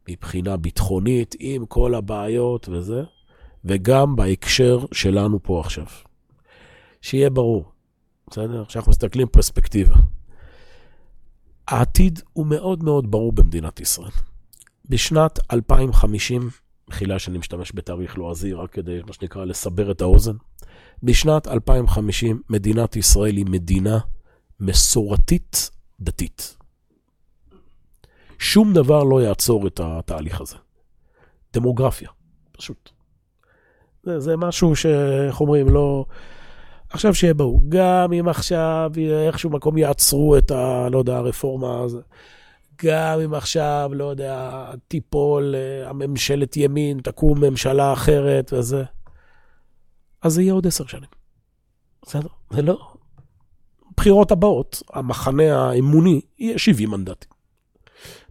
מבחינה 0.08 0.56
ביטחונית, 0.56 1.34
עם 1.38 1.66
כל 1.66 1.94
הבעיות 1.94 2.68
וזה, 2.68 3.02
וגם 3.64 4.16
בהקשר 4.16 4.78
שלנו 4.92 5.42
פה 5.42 5.60
עכשיו. 5.60 5.86
שיהיה 7.02 7.30
ברור, 7.30 7.64
בסדר? 8.30 8.64
כשאנחנו 8.64 8.90
מסתכלים 8.90 9.26
פרספקטיבה. 9.28 9.94
העתיד 11.68 12.20
הוא 12.32 12.46
מאוד 12.46 12.84
מאוד 12.84 13.10
ברור 13.10 13.32
במדינת 13.32 13.80
ישראל. 13.80 14.10
בשנת 14.88 15.38
2050, 15.52 16.50
מחילה 16.88 17.18
שאני 17.18 17.38
משתמש 17.38 17.72
בתאריך 17.74 18.18
לועזי, 18.18 18.52
רק 18.52 18.72
כדי, 18.72 19.00
מה 19.06 19.12
שנקרא, 19.12 19.44
לסבר 19.44 19.90
את 19.90 20.00
האוזן, 20.00 20.36
בשנת 21.02 21.48
2050 21.48 22.42
מדינת 22.50 22.96
ישראל 22.96 23.36
היא 23.36 23.46
מדינה 23.48 23.98
מסורתית 24.60 25.70
דתית. 26.00 26.56
שום 28.38 28.72
דבר 28.72 29.04
לא 29.04 29.22
יעצור 29.22 29.66
את 29.66 29.80
התהליך 29.80 30.40
הזה. 30.40 30.56
דמוגרפיה, 31.52 32.10
פשוט. 32.52 32.90
זה, 34.02 34.20
זה 34.20 34.36
משהו 34.36 34.76
שאיך 34.76 35.40
אומרים, 35.40 35.68
לא... 35.68 36.04
עכשיו 36.90 37.14
שיהיה 37.14 37.34
ברור, 37.34 37.60
גם 37.68 38.12
אם 38.12 38.28
עכשיו 38.28 38.90
איכשהו 39.26 39.50
מקום 39.50 39.78
יעצרו 39.78 40.36
את 40.36 40.50
ה... 40.50 40.88
לא 40.92 40.98
יודע, 40.98 41.16
הרפורמה 41.16 41.80
הזאת, 41.80 42.04
גם 42.84 43.20
אם 43.24 43.34
עכשיו, 43.34 43.90
לא 43.92 44.04
יודע, 44.04 44.64
תיפול 44.88 45.54
אה, 45.54 45.90
הממשלת 45.90 46.56
ימין, 46.56 47.00
תקום 47.00 47.44
ממשלה 47.44 47.92
אחרת 47.92 48.52
וזה, 48.52 48.84
אז 50.22 50.32
זה 50.32 50.42
יהיה 50.42 50.52
עוד 50.52 50.66
עשר 50.66 50.86
שנים. 50.86 51.10
בסדר? 52.02 52.28
זה 52.50 52.62
לא... 52.62 52.92
בבחירות 53.92 54.30
הבאות, 54.30 54.82
המחנה 54.92 55.68
האמוני 55.68 56.20
יהיה 56.38 56.58
70 56.58 56.90
מנדטים. 56.90 57.30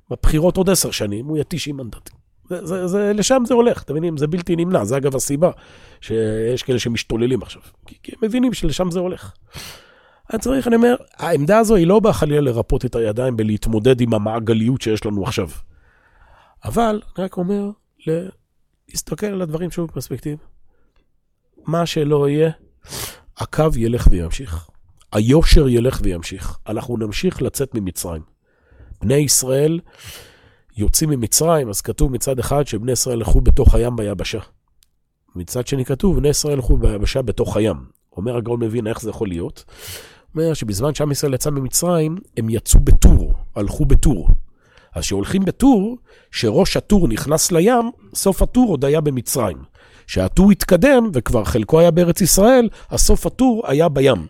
בבחירות 0.10 0.58
עוד 0.58 0.70
עשר 0.70 0.92
שנים 0.92 1.26
הוא 1.26 1.38
יהיה 1.38 1.44
90 1.48 1.78
מנדטים. 1.78 2.25
זה, 2.50 2.88
זה, 2.88 3.14
לשם 3.14 3.44
זה 3.46 3.54
הולך, 3.54 3.84
אתם 3.84 3.94
מבינים? 3.94 4.18
זה 4.18 4.28
בלתי 4.28 4.56
נמנע, 4.56 4.86
זה 4.86 4.98
אגב 4.98 5.16
הסיבה 5.16 5.52
שיש 6.02 6.64
כאלה 6.64 6.80
שמשתוללים 6.80 7.42
עכשיו, 7.42 7.62
כי, 7.86 7.96
כי 8.04 8.12
הם 8.12 8.20
מבינים 8.22 8.54
שלשם 8.54 8.92
זה 8.92 9.00
הולך. 9.00 9.32
אני 10.34 10.40
צריך, 10.40 10.68
אני 10.68 10.76
אומר, 10.76 10.96
העמדה 11.18 11.58
הזו 11.58 11.76
היא 11.76 11.88
לא 11.88 12.00
באה 12.00 12.14
חלילה 12.14 12.42
לרפות 12.42 12.86
את 12.86 12.96
הידיים 12.96 13.38
בלהתמודד 13.38 14.02
עם 14.02 14.14
המעגליות 14.14 14.82
שיש 14.82 15.06
לנו 15.06 15.24
עכשיו. 15.24 15.50
אבל 16.66 17.02
אני 17.18 17.26
רק 17.26 17.38
אומר, 17.38 17.70
להסתכל 18.90 19.26
על 19.26 19.42
הדברים 19.42 19.72
שוב 19.72 19.88
בפרספקטיב. 19.88 20.38
מה 21.68 21.86
שלא 21.86 22.30
יהיה, 22.30 22.52
הקו 23.38 23.68
ילך 23.76 24.08
וימשיך. 24.12 24.68
היושר 25.12 25.68
ילך 25.68 26.00
וימשיך. 26.04 26.58
אנחנו 26.68 26.98
נמשיך 26.98 27.42
לצאת 27.42 27.76
ממצרים. 27.76 28.22
בני 29.02 29.16
ישראל 29.16 29.80
יוצאים 30.78 31.10
ממצרים, 31.10 31.70
אז 31.70 31.82
כתוב 31.82 32.12
מצד 32.12 32.40
אחד 32.40 32.68
שבני 32.68 32.92
ישראל 32.92 33.18
הלכו 33.18 33.42
בתוך 33.42 33.76
הים 33.76 33.96
ביבשה. 33.96 34.40
מצד 35.36 35.68
שני 35.68 35.86
כתוב, 35.86 36.18
בני 36.18 36.28
ישראל 36.28 36.54
הלכו 36.54 36.78
ביבשה 36.78 37.22
בתוך 37.22 37.58
הים. 37.58 37.76
אומר 38.18 38.38
הגאון 38.38 38.60
מבין 38.60 38.88
איך 38.88 39.02
זה 39.02 39.10
יכול 39.10 39.28
להיות. 39.28 39.64
אומר 40.36 40.54
שבזמן 40.54 40.96
שעם 40.96 41.12
ישראל 41.12 41.34
יצא 41.34 41.50
ממצרים, 41.50 42.18
הם 42.38 42.50
יצאו 42.50 42.80
בטור, 42.80 43.34
הלכו 43.56 43.86
בטור. 43.86 44.30
אז 44.96 45.04
כשהולכים 45.04 45.46
בטור, 45.46 45.98
שראש 46.32 46.78
הטור 46.78 47.08
נכנס 47.08 47.52
לים, 47.52 47.92
סוף 48.14 48.42
הטור 48.42 48.70
עוד 48.70 48.86
היה 48.86 49.02
במצרים. 49.02 49.58
כשהטור 50.08 50.52
התקדם, 50.52 51.10
וכבר 51.14 51.44
חלקו 51.44 51.80
היה 51.80 51.92
בארץ 51.92 52.22
ישראל, 52.22 52.70
אז 52.90 53.02
סוף 53.02 53.26
הטור 53.26 53.64
היה 53.68 53.90
בים. 53.90 54.28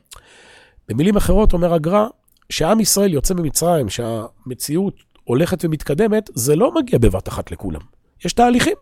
במילים 0.87 1.15
אחרות, 1.15 1.53
אומר 1.53 1.73
הגר"א, 1.73 2.07
כשעם 2.49 2.79
ישראל 2.79 3.13
יוצא 3.13 3.33
ממצרים, 3.33 3.89
שהמציאות 3.89 4.93
הולכת 5.25 5.65
ומתקדמת, 5.65 6.29
זה 6.33 6.55
לא 6.55 6.73
מגיע 6.73 6.99
בבת 6.99 7.27
אחת 7.27 7.51
לכולם. 7.51 7.81
יש 8.25 8.33
תהליכים. 8.33 8.75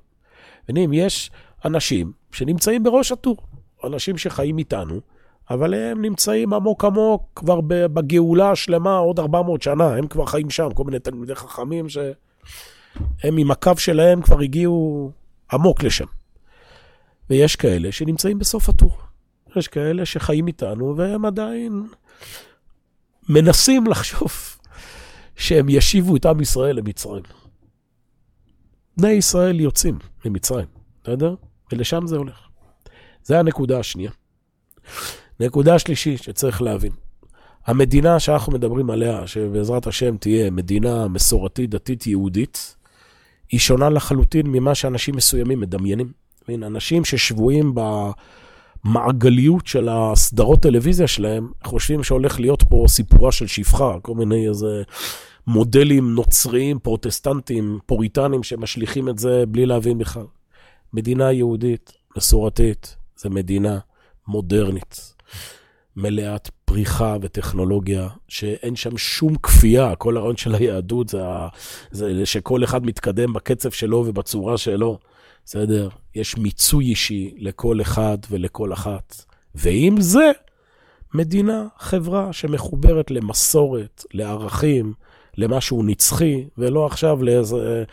מבינים, 0.63 0.93
יש 0.93 1.31
אנשים 1.65 2.11
שנמצאים 2.31 2.83
בראש 2.83 3.11
הטור, 3.11 3.37
אנשים 3.83 4.17
שחיים 4.17 4.57
איתנו, 4.57 4.99
אבל 5.49 5.73
הם 5.73 6.01
נמצאים 6.01 6.53
עמוק 6.53 6.85
עמוק 6.85 7.23
כבר 7.35 7.59
בגאולה 7.65 8.51
השלמה 8.51 8.97
עוד 8.97 9.19
400 9.19 9.61
שנה, 9.61 9.95
הם 9.95 10.07
כבר 10.07 10.25
חיים 10.25 10.49
שם, 10.49 10.69
כל 10.73 10.83
מיני 10.83 10.99
תלמידי 10.99 11.35
חכמים 11.35 11.89
שהם 11.89 13.37
עם 13.37 13.51
הקו 13.51 13.71
שלהם 13.77 14.21
כבר 14.21 14.39
הגיעו 14.39 15.11
עמוק 15.51 15.83
לשם. 15.83 16.05
ויש 17.29 17.55
כאלה 17.55 17.91
שנמצאים 17.91 18.39
בסוף 18.39 18.69
הטור. 18.69 18.97
יש 19.55 19.67
כאלה 19.67 20.05
שחיים 20.05 20.47
איתנו 20.47 20.97
והם 20.97 21.25
עדיין 21.25 21.87
מנסים 23.29 23.87
לחשוב 23.87 24.31
שהם 25.35 25.69
ישיבו 25.69 26.15
את 26.15 26.25
עם 26.25 26.41
ישראל 26.41 26.75
למצרים. 26.75 27.23
בני 28.97 29.11
ישראל 29.11 29.59
יוצאים 29.59 29.99
ממצרים, 30.25 30.67
יודע? 31.07 31.29
ולשם 31.71 32.07
זה 32.07 32.17
הולך. 32.17 32.39
זה 33.23 33.39
הנקודה 33.39 33.79
השנייה. 33.79 34.11
נקודה 35.39 35.79
שלישית 35.79 36.23
שצריך 36.23 36.61
להבין, 36.61 36.91
המדינה 37.65 38.19
שאנחנו 38.19 38.53
מדברים 38.53 38.89
עליה, 38.89 39.27
שבעזרת 39.27 39.87
השם 39.87 40.17
תהיה 40.17 40.51
מדינה 40.51 41.07
מסורתית, 41.07 41.69
דתית, 41.69 42.07
יהודית, 42.07 42.75
היא 43.49 43.59
שונה 43.59 43.89
לחלוטין 43.89 44.47
ממה 44.47 44.75
שאנשים 44.75 45.15
מסוימים 45.15 45.59
מדמיינים. 45.59 46.11
אנשים 46.49 47.05
ששבויים 47.05 47.75
במעגליות 48.85 49.67
של 49.67 49.89
הסדרות 49.91 50.61
טלוויזיה 50.61 51.07
שלהם, 51.07 51.51
חושבים 51.63 52.03
שהולך 52.03 52.39
להיות 52.39 52.63
פה 52.69 52.85
סיפורה 52.87 53.31
של 53.31 53.47
שפחה, 53.47 53.95
כל 54.01 54.15
מיני 54.15 54.47
איזה 54.47 54.83
מודלים 55.47 56.15
נוצריים, 56.15 56.79
פרוטסטנטים, 56.79 57.79
פוריטנים, 57.85 58.43
שמשליכים 58.43 59.09
את 59.09 59.19
זה 59.19 59.43
בלי 59.47 59.65
להבין 59.65 59.97
בכלל. 59.97 60.25
מדינה 60.93 61.31
יהודית, 61.31 61.93
מסורתית, 62.17 62.95
זה 63.15 63.29
מדינה 63.29 63.79
מודרנית, 64.27 65.13
מלאת 65.95 66.49
פריחה 66.65 67.17
וטכנולוגיה, 67.21 68.07
שאין 68.27 68.75
שם 68.75 68.97
שום 68.97 69.35
כפייה, 69.35 69.95
כל 69.95 70.17
הרעיון 70.17 70.37
של 70.37 70.55
היהדות 70.55 71.09
זה, 71.09 71.21
זה 71.91 72.25
שכל 72.25 72.63
אחד 72.63 72.85
מתקדם 72.85 73.33
בקצב 73.33 73.71
שלו 73.71 74.03
ובצורה 74.07 74.57
שלו. 74.57 74.99
בסדר? 75.45 75.89
יש 76.15 76.37
מיצוי 76.37 76.85
אישי 76.85 77.35
לכל 77.37 77.81
אחד 77.81 78.17
ולכל 78.29 78.73
אחת. 78.73 79.25
ועם 79.55 80.01
זה, 80.01 80.31
מדינה, 81.13 81.67
חברה 81.77 82.33
שמחוברת 82.33 83.11
למסורת, 83.11 84.03
לערכים, 84.13 84.93
למשהו 85.37 85.83
נצחי, 85.83 86.47
ולא 86.57 86.85
עכשיו 86.85 87.23
לאיזה 87.23 87.83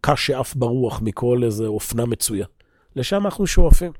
קש 0.00 0.26
שעף 0.26 0.54
ברוח 0.54 1.00
מכל 1.02 1.40
איזה 1.44 1.66
אופנה 1.66 2.06
מצויה. 2.06 2.46
לשם 2.96 3.24
אנחנו 3.24 3.46
שואפים. 3.46 3.92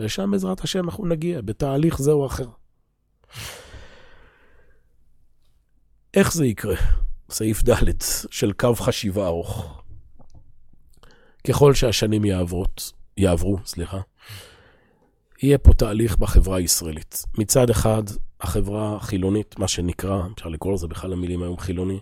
ולשם 0.00 0.30
בעזרת 0.30 0.60
השם 0.60 0.84
אנחנו 0.84 1.06
נגיע, 1.06 1.40
בתהליך 1.40 1.98
זה 1.98 2.12
או 2.12 2.26
אחר. 2.26 2.48
איך 6.14 6.32
זה 6.32 6.46
יקרה? 6.46 6.76
סעיף 7.30 7.62
ד' 7.68 8.02
של 8.30 8.52
קו 8.52 8.74
חשיבה 8.74 9.26
ארוך. 9.26 9.83
ככל 11.48 11.74
שהשנים 11.74 12.24
יעברות, 12.24 12.92
יעברו, 13.16 13.58
סליחה, 13.64 14.00
יהיה 15.42 15.58
פה 15.58 15.72
תהליך 15.72 16.16
בחברה 16.16 16.56
הישראלית. 16.56 17.24
מצד 17.38 17.70
אחד, 17.70 18.02
החברה 18.40 18.96
החילונית, 18.96 19.58
מה 19.58 19.68
שנקרא, 19.68 20.22
אפשר 20.34 20.48
לקרוא 20.48 20.74
לזה 20.74 20.86
בכלל 20.86 21.12
המילים 21.12 21.42
היום 21.42 21.58
חילוני, 21.58 22.00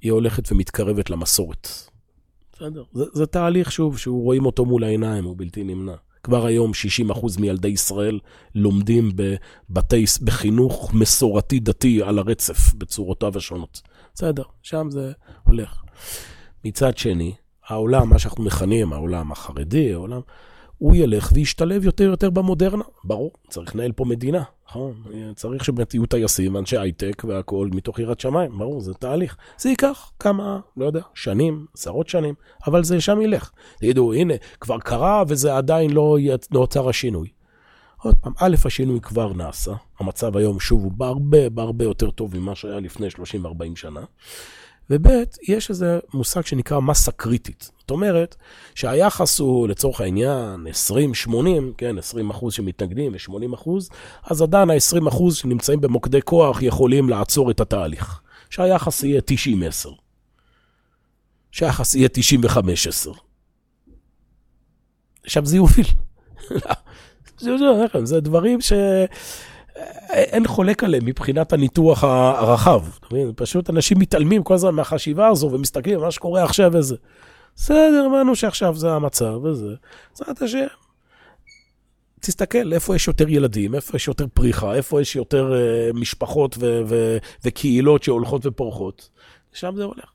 היא 0.00 0.12
הולכת 0.12 0.52
ומתקרבת 0.52 1.10
למסורת. 1.10 1.68
בסדר. 2.52 2.82
זה, 2.92 3.04
זה 3.12 3.26
תהליך, 3.26 3.72
שוב, 3.72 3.98
שהוא 3.98 4.22
רואים 4.22 4.46
אותו 4.46 4.64
מול 4.64 4.84
העיניים, 4.84 5.24
הוא 5.24 5.34
בלתי 5.38 5.64
נמנע. 5.64 5.94
כבר 6.22 6.46
היום 6.46 6.72
60% 7.10 7.40
מילדי 7.40 7.68
ישראל 7.68 8.20
לומדים 8.54 9.10
בבתי, 9.14 10.04
בחינוך 10.24 10.94
מסורתי 10.94 11.60
דתי 11.60 12.02
על 12.02 12.18
הרצף 12.18 12.74
בצורותיו 12.74 13.36
השונות. 13.36 13.82
בסדר, 14.14 14.42
שם 14.62 14.88
זה 14.90 15.12
הולך. 15.44 15.82
מצד 16.64 16.98
שני, 16.98 17.34
העולם, 17.66 18.08
מה 18.08 18.18
שאנחנו 18.18 18.44
מכנים 18.44 18.92
העולם 18.92 19.32
החרדי, 19.32 19.92
העולם, 19.92 20.20
הוא 20.78 20.94
ילך 20.96 21.30
וישתלב 21.34 21.84
יותר 21.84 22.04
ויותר 22.04 22.30
במודרנה. 22.30 22.84
ברור, 23.04 23.32
צריך 23.48 23.76
לנהל 23.76 23.92
פה 23.92 24.04
מדינה, 24.04 24.42
נכון? 24.68 24.92
צריך 25.34 25.64
שבאמת 25.64 25.94
יהיו 25.94 26.06
טייסים, 26.06 26.56
אנשי 26.56 26.78
הייטק 26.78 27.22
והכול 27.28 27.70
מתוך 27.72 27.98
יראת 27.98 28.20
שמיים, 28.20 28.58
ברור, 28.58 28.80
זה 28.80 28.94
תהליך. 28.94 29.36
זה 29.58 29.68
ייקח 29.68 30.10
כמה, 30.18 30.60
לא 30.76 30.84
יודע, 30.84 31.00
שנים, 31.14 31.66
עשרות 31.74 32.08
שנים, 32.08 32.34
אבל 32.66 32.84
זה 32.84 33.00
שם 33.00 33.20
ילך. 33.20 33.50
תגידו, 33.78 34.12
הנה, 34.12 34.34
כבר 34.60 34.78
קרה 34.78 35.22
וזה 35.28 35.56
עדיין 35.56 35.90
לא 35.90 36.16
נוצר 36.50 36.88
השינוי. 36.88 37.28
עוד 38.02 38.14
פעם, 38.20 38.32
א', 38.38 38.56
השינוי 38.64 39.00
כבר 39.00 39.32
נעשה, 39.32 39.72
המצב 40.00 40.36
היום 40.36 40.60
שוב 40.60 40.84
הוא 40.84 40.92
בהרבה, 40.92 41.50
בהרבה 41.50 41.84
יותר 41.84 42.10
טוב 42.10 42.36
ממה 42.36 42.54
שהיה 42.54 42.80
לפני 42.80 43.06
30-40 43.08 43.16
שנה. 43.74 44.00
וב', 44.90 45.06
יש 45.48 45.70
איזה 45.70 45.98
מושג 46.14 46.46
שנקרא 46.46 46.80
מסה 46.80 47.12
קריטית. 47.12 47.70
זאת 47.78 47.90
אומרת 47.90 48.36
שהיחס 48.74 49.38
הוא 49.38 49.68
לצורך 49.68 50.00
העניין 50.00 50.66
20-80, 51.28 51.30
כן, 51.78 51.98
20 51.98 52.30
אחוז 52.30 52.54
שמתנגדים 52.54 53.12
ו-80 53.12 53.54
אחוז, 53.54 53.90
אז 54.24 54.42
עדיין 54.42 54.70
ה-20 54.70 55.08
אחוז 55.08 55.36
שנמצאים 55.36 55.80
במוקדי 55.80 56.22
כוח 56.22 56.62
יכולים 56.62 57.08
לעצור 57.08 57.50
את 57.50 57.60
התהליך. 57.60 58.20
שהיחס 58.50 59.02
יהיה 59.02 59.20
90-10. 59.86 59.88
שהיחס 61.50 61.94
יהיה 61.94 62.08
95-10. 63.08 63.18
שם 65.26 65.44
זה 65.44 65.56
יוביל. 65.56 65.86
זה 68.04 68.20
דברים 68.20 68.60
ש... 68.60 68.72
אין 70.10 70.46
חולק 70.46 70.84
עליהם 70.84 71.04
מבחינת 71.04 71.52
הניתוח 71.52 72.04
הרחב. 72.04 72.82
פשוט 73.36 73.70
אנשים 73.70 73.98
מתעלמים 73.98 74.42
כל 74.42 74.54
הזמן 74.54 74.74
מהחשיבה 74.74 75.28
הזו 75.28 75.50
ומסתכלים 75.52 75.98
על 75.98 76.04
מה 76.04 76.10
שקורה 76.10 76.44
עכשיו 76.44 76.70
וזה. 76.74 76.96
בסדר, 77.56 78.06
הבנו 78.06 78.36
שעכשיו 78.36 78.76
זה 78.76 78.92
המצב 78.92 79.44
וזה. 79.44 79.74
בעזרת 80.10 80.42
השם. 80.42 80.66
תסתכל 82.20 82.72
איפה 82.72 82.96
יש 82.96 83.08
יותר 83.08 83.28
ילדים, 83.28 83.74
איפה 83.74 83.96
יש 83.96 84.08
יותר 84.08 84.26
פריחה, 84.34 84.74
איפה 84.74 85.00
יש 85.00 85.16
יותר 85.16 85.52
uh, 85.52 85.96
משפחות 85.96 86.56
ו- 86.58 86.82
ו- 86.86 87.18
וקהילות 87.44 88.02
שהולכות 88.02 88.46
ופורחות. 88.46 89.10
שם 89.52 89.74
זה 89.76 89.84
הולך. 89.84 90.10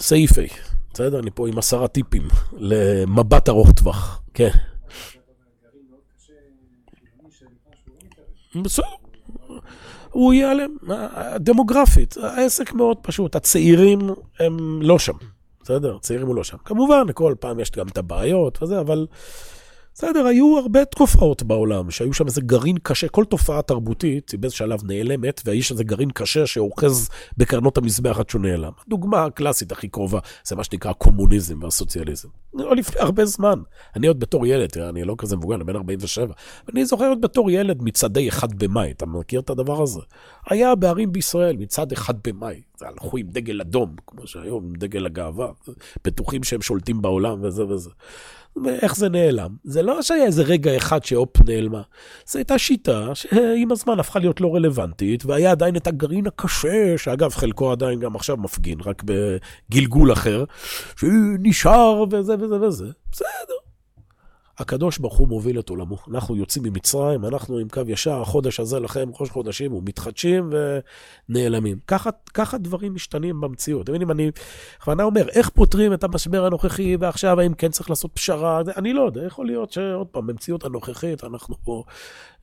סעיף 0.00 0.30
A, 0.30 0.54
בסדר? 0.92 1.18
אני 1.18 1.30
פה 1.34 1.48
עם 1.48 1.58
עשרה 1.58 1.88
טיפים 1.88 2.28
למבט 2.52 3.48
ארוך 3.48 3.72
טווח. 3.72 4.22
כן. 4.34 4.50
בסדר. 8.62 8.86
הוא 10.10 10.32
ייעלם. 10.32 10.76
דמוגרפית, 11.36 12.16
העסק 12.22 12.72
מאוד 12.72 12.96
פשוט. 13.02 13.36
הצעירים 13.36 14.00
הם 14.40 14.82
לא 14.82 14.98
שם, 14.98 15.12
בסדר? 15.62 15.96
הצעירים 15.96 16.26
הוא 16.26 16.34
לא 16.34 16.44
שם. 16.44 16.56
כמובן, 16.64 17.06
כל 17.14 17.34
פעם 17.40 17.60
יש 17.60 17.70
גם 17.70 17.88
את 17.88 17.98
הבעיות 17.98 18.62
וזה, 18.62 18.80
אבל 18.80 19.06
בסדר, 19.96 20.26
היו 20.26 20.58
הרבה 20.58 20.84
תקופות 20.84 21.42
בעולם 21.42 21.90
שהיו 21.90 22.12
שם 22.12 22.26
איזה 22.26 22.40
גרעין 22.40 22.76
קשה, 22.82 23.08
כל 23.08 23.24
תופעה 23.24 23.62
תרבותית 23.62 24.30
היא 24.30 24.40
באיזה 24.40 24.56
שלב 24.56 24.84
נעלמת, 24.84 25.40
ויש 25.44 25.70
איזה 25.70 25.84
גרעין 25.84 26.10
קשה 26.10 26.46
שאוחז 26.46 27.08
בקרנות 27.36 27.78
המזבח 27.78 28.18
עד 28.18 28.30
שהוא 28.30 28.42
נעלם. 28.42 28.72
הדוגמה 28.86 29.24
הקלאסית 29.24 29.72
הכי 29.72 29.88
קרובה 29.88 30.18
זה 30.44 30.56
מה 30.56 30.64
שנקרא 30.64 30.90
הקומוניזם 30.90 31.62
והסוציאליזם. 31.62 32.28
לא 32.54 32.76
לפני 32.76 33.00
הרבה 33.00 33.24
זמן. 33.24 33.62
אני 33.96 34.06
עוד 34.06 34.20
בתור 34.20 34.46
ילד, 34.46 34.78
אני 34.78 35.04
לא 35.04 35.14
כזה 35.18 35.36
מבוגר, 35.36 35.56
אני 35.56 35.64
בן 35.64 35.76
47, 35.76 36.34
אני 36.72 36.86
זוכר 36.86 37.08
עוד 37.08 37.20
בתור 37.20 37.50
ילד 37.50 37.82
מצעדי 37.82 38.28
אחד 38.28 38.54
במאי, 38.58 38.90
אתה 38.90 39.06
מכיר 39.06 39.40
את 39.40 39.50
הדבר 39.50 39.82
הזה? 39.82 40.00
היה 40.50 40.74
בערים 40.74 41.12
בישראל 41.12 41.56
מצעד 41.56 41.92
אחד 41.92 42.14
במאי, 42.24 42.60
זה 42.78 42.88
הלכו 42.88 43.16
עם 43.16 43.26
דגל 43.26 43.60
אדום, 43.60 43.94
כמו 44.06 44.26
שהיום, 44.26 44.64
עם 44.64 44.74
דגל 44.74 45.06
הגאווה, 45.06 45.48
בטוחים 46.04 46.44
שהם 46.44 46.62
שולטים 46.62 47.02
בעולם 47.02 47.42
וזה 47.42 47.66
וזה. 47.66 47.90
איך 48.82 48.96
זה 48.96 49.08
נעלם? 49.08 49.50
זה 49.64 49.82
לא 49.82 50.02
שהיה 50.02 50.24
איזה 50.24 50.42
רגע 50.42 50.76
אחד 50.76 51.04
שהופ 51.04 51.40
נעלמה. 51.48 51.82
זו 52.26 52.38
הייתה 52.38 52.58
שיטה 52.58 53.14
שעם 53.14 53.72
הזמן 53.72 54.00
הפכה 54.00 54.18
להיות 54.18 54.40
לא 54.40 54.54
רלוונטית, 54.54 55.26
והיה 55.26 55.50
עדיין 55.50 55.76
את 55.76 55.86
הגרעין 55.86 56.26
הקשה, 56.26 56.98
שאגב, 56.98 57.30
חלקו 57.30 57.72
עדיין 57.72 58.00
גם 58.00 58.16
עכשיו 58.16 58.36
מפגין, 58.36 58.78
רק 58.80 59.02
בגלגול 59.04 60.12
אחר, 60.12 60.44
שנשאר 60.96 62.04
וזה 62.10 62.34
וזה 62.40 62.60
וזה. 62.60 62.86
בסדר. 63.12 63.63
הקדוש 64.58 64.98
ברוך 64.98 65.16
הוא 65.16 65.28
מוביל 65.28 65.58
את 65.58 65.68
עולמו. 65.68 65.96
אנחנו 66.10 66.36
יוצאים 66.36 66.64
ממצרים, 66.64 67.24
אנחנו 67.24 67.58
עם 67.58 67.68
קו 67.68 67.80
ישר, 67.86 68.20
החודש 68.20 68.60
הזה 68.60 68.80
לכם, 68.80 69.10
ראש 69.20 69.30
חודשים, 69.30 69.72
ומתחדשים 69.72 70.50
ונעלמים. 71.28 71.78
ככה, 71.86 72.10
ככה 72.34 72.58
דברים 72.58 72.94
משתנים 72.94 73.40
במציאות. 73.40 73.82
אתם 73.82 73.92
מבינים, 73.92 74.10
אני 74.10 74.30
בכוונה 74.78 75.02
אומר, 75.02 75.28
איך 75.28 75.48
פותרים 75.48 75.92
את 75.92 76.04
המשבר 76.04 76.46
הנוכחי, 76.46 76.96
ועכשיו 76.96 77.40
האם 77.40 77.54
כן 77.54 77.70
צריך 77.70 77.90
לעשות 77.90 78.10
פשרה? 78.14 78.60
אני 78.76 78.92
לא 78.92 79.02
יודע, 79.02 79.24
יכול 79.26 79.46
להיות 79.46 79.72
שעוד 79.72 80.06
פעם, 80.06 80.26
במציאות 80.26 80.64
הנוכחית, 80.64 81.24
אנחנו 81.24 81.56
פה, 81.64 81.82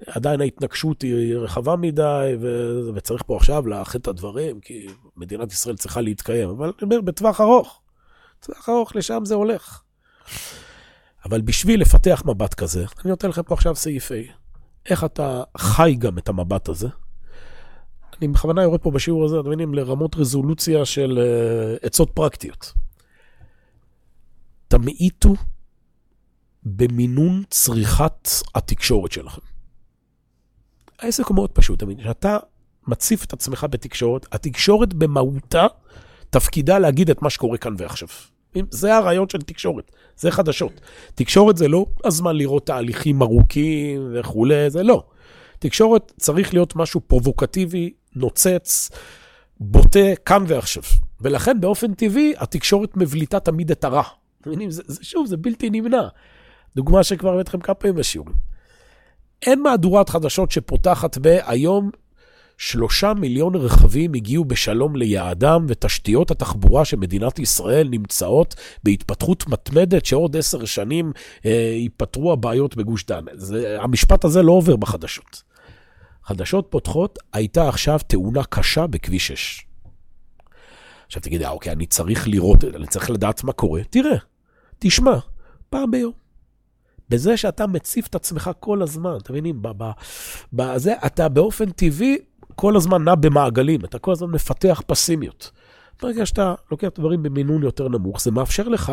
עדיין 0.07 0.41
ההתנגשות 0.41 1.01
היא 1.01 1.35
רחבה 1.35 1.75
מדי, 1.75 2.33
ו... 2.41 2.79
וצריך 2.95 3.23
פה 3.25 3.35
עכשיו 3.35 3.67
לאחד 3.67 3.99
את 3.99 4.07
הדברים, 4.07 4.59
כי 4.59 4.87
מדינת 5.17 5.51
ישראל 5.51 5.75
צריכה 5.75 6.01
להתקיים. 6.01 6.49
אבל 6.49 6.65
אני 6.65 6.73
אומר, 6.81 7.01
בטווח 7.01 7.41
ארוך, 7.41 7.81
בטווח 8.41 8.69
ארוך, 8.69 8.95
לשם 8.95 9.21
זה 9.25 9.35
הולך. 9.35 9.81
אבל 11.25 11.41
בשביל 11.41 11.81
לפתח 11.81 12.23
מבט 12.25 12.53
כזה, 12.53 12.79
אני 12.79 13.09
נותן 13.09 13.29
לכם 13.29 13.43
פה 13.43 13.53
עכשיו 13.53 13.75
סעיף 13.75 14.11
A. 14.11 14.15
איך 14.89 15.03
אתה 15.03 15.43
חי 15.57 15.95
גם 15.99 16.17
את 16.17 16.29
המבט 16.29 16.69
הזה? 16.69 16.87
אני 18.19 18.27
בכוונה 18.27 18.63
יורד 18.63 18.81
פה 18.81 18.91
בשיעור 18.91 19.25
הזה, 19.25 19.39
אתם 19.39 19.47
מבינים, 19.47 19.73
לרמות 19.73 20.15
רזולוציה 20.15 20.85
של 20.85 21.19
uh, 21.19 21.85
עצות 21.85 22.11
פרקטיות. 22.13 22.73
תמעיטו 24.67 25.35
במינון 26.63 27.43
צריכת 27.49 28.29
התקשורת 28.55 29.11
שלכם. 29.11 29.41
העסק 30.99 31.25
הוא 31.25 31.35
מאוד 31.35 31.51
פשוט, 31.51 31.79
תמיד. 31.79 31.99
כשאתה 31.99 32.37
מציף 32.87 33.23
את 33.23 33.33
עצמך 33.33 33.65
בתקשורת, 33.69 34.25
התקשורת 34.31 34.93
במהותה 34.93 35.67
תפקידה 36.29 36.79
להגיד 36.79 37.09
את 37.09 37.21
מה 37.21 37.29
שקורה 37.29 37.57
כאן 37.57 37.75
ועכשיו. 37.77 38.07
זה 38.69 38.95
הרעיון 38.95 39.29
של 39.29 39.41
תקשורת, 39.41 39.91
זה 40.17 40.31
חדשות. 40.31 40.81
תקשורת 41.15 41.57
זה 41.57 41.67
לא 41.67 41.85
הזמן 42.05 42.35
לראות 42.35 42.65
תהליכים 42.65 43.21
ארוכים 43.21 44.11
וכולי, 44.13 44.69
זה 44.69 44.83
לא. 44.83 45.03
תקשורת 45.59 46.11
צריך 46.19 46.53
להיות 46.53 46.75
משהו 46.75 47.01
פרובוקטיבי, 47.01 47.93
נוצץ, 48.15 48.89
בוטה, 49.59 50.15
כאן 50.25 50.43
ועכשיו. 50.47 50.83
ולכן 51.21 51.61
באופן 51.61 51.93
טבעי 51.93 52.33
התקשורת 52.37 52.97
מבליטה 52.97 53.39
תמיד 53.39 53.71
את 53.71 53.83
הרע. 53.83 54.03
שוב, 55.01 55.27
זה 55.27 55.37
בלתי 55.37 55.69
נמנע. 55.69 56.07
דוגמה 56.75 57.03
שכבר 57.03 57.33
הבאתי 57.33 57.49
לכם 57.49 57.59
כמה 57.59 57.73
פעמים 57.75 57.95
בשיעורים. 57.95 58.35
אין 59.41 59.61
מהדורת 59.61 60.09
חדשות 60.09 60.51
שפותחת 60.51 61.17
ב"היום 61.21 61.89
שלושה 62.61 63.13
מיליון 63.13 63.55
רכבים 63.55 64.13
הגיעו 64.13 64.45
בשלום 64.45 64.95
ליעדם, 64.95 65.65
ותשתיות 65.67 66.31
התחבורה 66.31 66.85
של 66.85 66.97
מדינת 66.97 67.39
ישראל 67.39 67.87
נמצאות 67.89 68.55
בהתפתחות 68.83 69.47
מתמדת, 69.47 70.05
שעוד 70.05 70.37
עשר 70.37 70.65
שנים 70.65 71.11
אה, 71.45 71.73
ייפתרו 71.75 72.33
הבעיות 72.33 72.75
בגוש 72.75 73.05
דן. 73.05 73.25
זה, 73.33 73.77
המשפט 73.81 74.25
הזה 74.25 74.41
לא 74.41 74.51
עובר 74.51 74.75
בחדשות. 74.75 75.43
חדשות 76.23 76.67
פותחות, 76.69 77.19
הייתה 77.33 77.69
עכשיו 77.69 77.99
תאונה 78.07 78.43
קשה 78.43 78.87
בכביש 78.87 79.27
6. 79.27 79.65
עכשיו 81.07 81.21
תגיד, 81.21 81.41
אה, 81.41 81.49
אוקיי, 81.49 81.71
אני 81.71 81.85
צריך 81.85 82.27
לראות, 82.27 82.63
אני 82.63 82.87
צריך 82.87 83.09
לדעת 83.09 83.43
מה 83.43 83.53
קורה. 83.53 83.81
תראה, 83.89 84.17
תשמע, 84.79 85.17
פעם 85.69 85.91
ביום. 85.91 86.13
בזה 87.09 87.37
שאתה 87.37 87.67
מציף 87.67 88.07
את 88.07 88.15
עצמך 88.15 88.51
כל 88.59 88.81
הזמן, 88.81 89.17
אתם 89.17 89.33
מבינים? 89.33 89.61
בזה, 90.53 90.93
אתה 91.05 91.29
באופן 91.29 91.69
טבעי 91.69 92.17
כל 92.61 92.75
הזמן 92.75 93.03
נע 93.03 93.15
במעגלים, 93.15 93.85
אתה 93.85 93.99
כל 93.99 94.11
הזמן 94.11 94.29
מפתח 94.31 94.81
פסימיות. 94.87 95.51
ברגע 96.01 96.25
שאתה 96.25 96.55
לוקח 96.71 96.87
דברים 96.95 97.23
במינון 97.23 97.63
יותר 97.63 97.87
נמוך, 97.87 98.21
זה 98.21 98.31
מאפשר 98.31 98.67
לך 98.67 98.91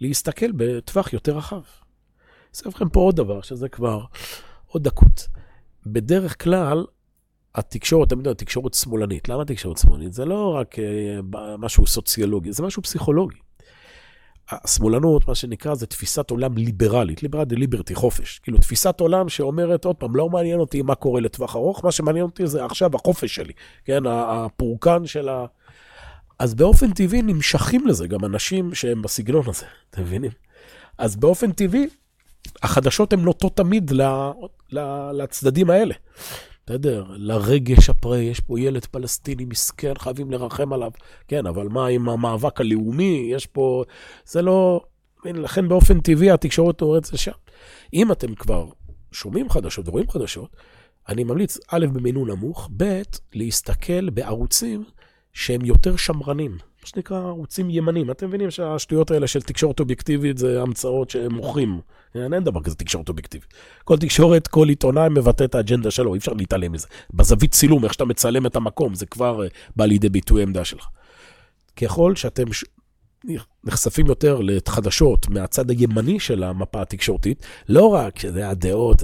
להסתכל 0.00 0.52
בטווח 0.52 1.12
יותר 1.12 1.36
רחב. 1.36 1.60
אעשה 2.50 2.68
לכם 2.68 2.88
פה 2.88 3.00
עוד 3.00 3.16
דבר, 3.16 3.40
שזה 3.40 3.68
כבר 3.68 4.04
עוד 4.66 4.84
דקות. 4.84 5.28
בדרך 5.86 6.42
כלל, 6.42 6.84
התקשורת, 7.54 8.08
תמיד 8.08 8.28
התקשורת 8.28 8.74
שמאלנית. 8.74 9.28
למה 9.28 9.44
תקשורת 9.44 9.78
שמאלנית? 9.78 10.12
זה 10.12 10.24
לא 10.24 10.54
רק 10.54 10.74
uh, 10.74 11.36
משהו 11.58 11.86
סוציולוגי, 11.86 12.52
זה 12.52 12.62
משהו 12.62 12.82
פסיכולוגי. 12.82 13.38
השמאלנות, 14.50 15.28
מה 15.28 15.34
שנקרא, 15.34 15.74
זה 15.74 15.86
תפיסת 15.86 16.30
עולם 16.30 16.56
ליברלית, 16.56 17.22
ליברל 17.22 17.44
דה 17.44 17.56
ליברטי, 17.56 17.94
חופש. 17.94 18.38
כאילו, 18.38 18.58
תפיסת 18.58 19.00
עולם 19.00 19.28
שאומרת, 19.28 19.84
עוד 19.84 19.96
פעם, 19.96 20.16
לא 20.16 20.28
מעניין 20.28 20.60
אותי 20.60 20.82
מה 20.82 20.94
קורה 20.94 21.20
לטווח 21.20 21.56
ארוך, 21.56 21.84
מה 21.84 21.92
שמעניין 21.92 22.24
אותי 22.24 22.46
זה 22.46 22.64
עכשיו 22.64 22.90
החופש 22.94 23.34
שלי, 23.34 23.52
כן, 23.84 24.02
הפורקן 24.06 25.06
של 25.06 25.28
ה... 25.28 25.46
אז 26.38 26.54
באופן 26.54 26.92
טבעי 26.92 27.22
נמשכים 27.22 27.86
לזה 27.86 28.06
גם 28.06 28.24
אנשים 28.24 28.74
שהם 28.74 29.02
בסגנון 29.02 29.44
הזה, 29.48 29.66
אתם 29.90 30.02
מבינים? 30.02 30.30
אז 30.98 31.16
באופן 31.16 31.52
טבעי, 31.52 31.86
החדשות 32.62 33.12
הן 33.12 33.20
נוטות 33.20 33.56
תמיד 33.56 33.90
ל... 33.90 34.02
ל... 34.72 35.10
לצדדים 35.12 35.70
האלה. 35.70 35.94
בסדר, 36.66 37.04
לרגש 37.16 37.90
הפרה, 37.90 38.18
יש 38.18 38.40
פה 38.40 38.60
ילד 38.60 38.84
פלסטיני 38.84 39.44
מסכן, 39.44 39.92
חייבים 39.98 40.30
לרחם 40.30 40.72
עליו. 40.72 40.90
כן, 41.28 41.46
אבל 41.46 41.68
מה 41.68 41.86
עם 41.86 42.08
המאבק 42.08 42.60
הלאומי? 42.60 43.28
יש 43.30 43.46
פה... 43.46 43.84
זה 44.26 44.42
לא... 44.42 44.84
לכן 45.24 45.68
באופן 45.68 46.00
טבעי 46.00 46.30
התקשורת 46.30 46.78
תורדת 46.78 47.12
לשם. 47.12 47.32
אם 47.94 48.12
אתם 48.12 48.34
כבר 48.34 48.66
שומעים 49.12 49.50
חדשות 49.50 49.88
ורואים 49.88 50.10
חדשות, 50.10 50.56
אני 51.08 51.24
ממליץ, 51.24 51.58
א', 51.68 51.86
במינון 51.92 52.30
נמוך, 52.30 52.70
ב', 52.76 53.02
להסתכל 53.34 54.10
בערוצים 54.10 54.84
שהם 55.32 55.64
יותר 55.64 55.96
שמרנים, 55.96 56.58
מה 56.84 56.88
שנקרא 56.88 57.18
ערוצים 57.18 57.70
ימנים. 57.70 58.10
אתם 58.10 58.28
מבינים 58.28 58.50
שהשטויות 58.50 59.10
האלה 59.10 59.26
של 59.26 59.42
תקשורת 59.42 59.80
אובייקטיבית 59.80 60.38
זה 60.38 60.62
המצאות 60.62 61.10
שהם 61.10 61.34
מוכרים. 61.34 61.80
אין 62.14 62.44
דבר 62.44 62.62
כזה 62.62 62.74
תקשורת 62.74 63.08
אובייקטיבית. 63.08 63.54
כל 63.84 63.98
תקשורת, 63.98 64.48
כל 64.48 64.68
עיתונאי 64.68 65.08
מבטא 65.08 65.44
את 65.44 65.54
האג'נדה 65.54 65.90
שלו, 65.90 66.14
אי 66.14 66.18
אפשר 66.18 66.32
להתעלם 66.32 66.72
מזה. 66.72 66.86
בזווית 67.14 67.52
צילום, 67.52 67.84
איך 67.84 67.92
שאתה 67.92 68.04
מצלם 68.04 68.46
את 68.46 68.56
המקום, 68.56 68.94
זה 68.94 69.06
כבר 69.06 69.42
אה, 69.42 69.48
בא 69.76 69.84
לידי 69.84 70.08
ביטוי 70.08 70.40
העמדה 70.40 70.64
שלך. 70.64 70.86
ככל 71.76 72.16
שאתם 72.16 72.44
נחשפים 73.64 74.06
יותר 74.06 74.40
לחדשות 74.42 75.28
מהצד 75.28 75.70
הימני 75.70 76.20
של 76.20 76.42
המפה 76.42 76.82
התקשורתית, 76.82 77.46
לא 77.68 77.86
רק 77.86 78.18
שזה 78.18 78.48
הדעות, 78.48 79.02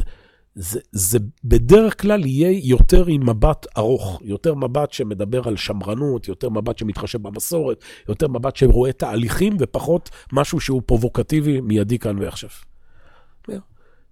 זה, 0.54 0.80
זה 0.92 1.18
בדרך 1.44 2.02
כלל 2.02 2.26
יהיה 2.26 2.60
יותר 2.62 3.06
עם 3.06 3.30
מבט 3.30 3.66
ארוך, 3.78 4.20
יותר 4.24 4.54
מבט 4.54 4.92
שמדבר 4.92 5.48
על 5.48 5.56
שמרנות, 5.56 6.28
יותר 6.28 6.48
מבט 6.48 6.78
שמתחשב 6.78 7.22
במסורת, 7.22 7.84
יותר 8.08 8.28
מבט 8.28 8.56
שרואה 8.56 8.92
תהליכים 8.92 9.56
ופחות 9.60 10.10
משהו 10.32 10.60
שהוא 10.60 10.82
פרובוקטיבי 10.86 11.60
מיידי 11.60 11.98
כאן 11.98 12.18
ועכשיו. 12.18 12.50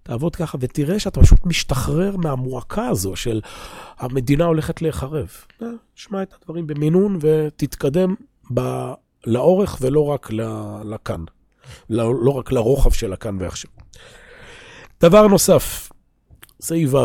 תעבוד 0.03 0.35
ככה 0.35 0.57
ותראה 0.61 0.99
שאתה 0.99 1.21
פשוט 1.21 1.45
משתחרר 1.45 2.17
מהמועקה 2.17 2.87
הזו 2.87 3.15
של 3.15 3.41
המדינה 3.97 4.45
הולכת 4.45 4.81
להיחרב. 4.81 5.27
שמע 5.95 6.23
את 6.23 6.33
הדברים 6.33 6.67
במינון 6.67 7.17
ותתקדם 7.21 8.15
ב... 8.53 8.61
לאורך 9.27 9.77
ולא 9.81 10.05
רק 10.05 10.29
לכאן. 10.83 11.23
לא, 11.89 12.15
לא 12.15 12.31
רק 12.31 12.51
לרוחב 12.51 12.91
של 12.91 13.13
הכאן 13.13 13.37
ועכשיו. 13.39 13.71
דבר 15.01 15.27
נוסף, 15.27 15.88
סעיף 16.61 16.93
ו', 16.93 16.97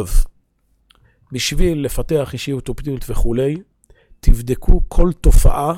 בשביל 1.33 1.85
לפתח 1.85 2.31
אישיות 2.33 2.69
אופטימית 2.69 3.05
וכולי, 3.09 3.57
תבדקו 4.21 4.81
כל 4.88 5.12
תופעה 5.21 5.75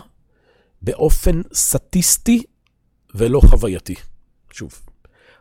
באופן 0.82 1.42
סטטיסטי 1.54 2.42
ולא 3.14 3.40
חווייתי. 3.40 3.94
שוב, 4.52 4.82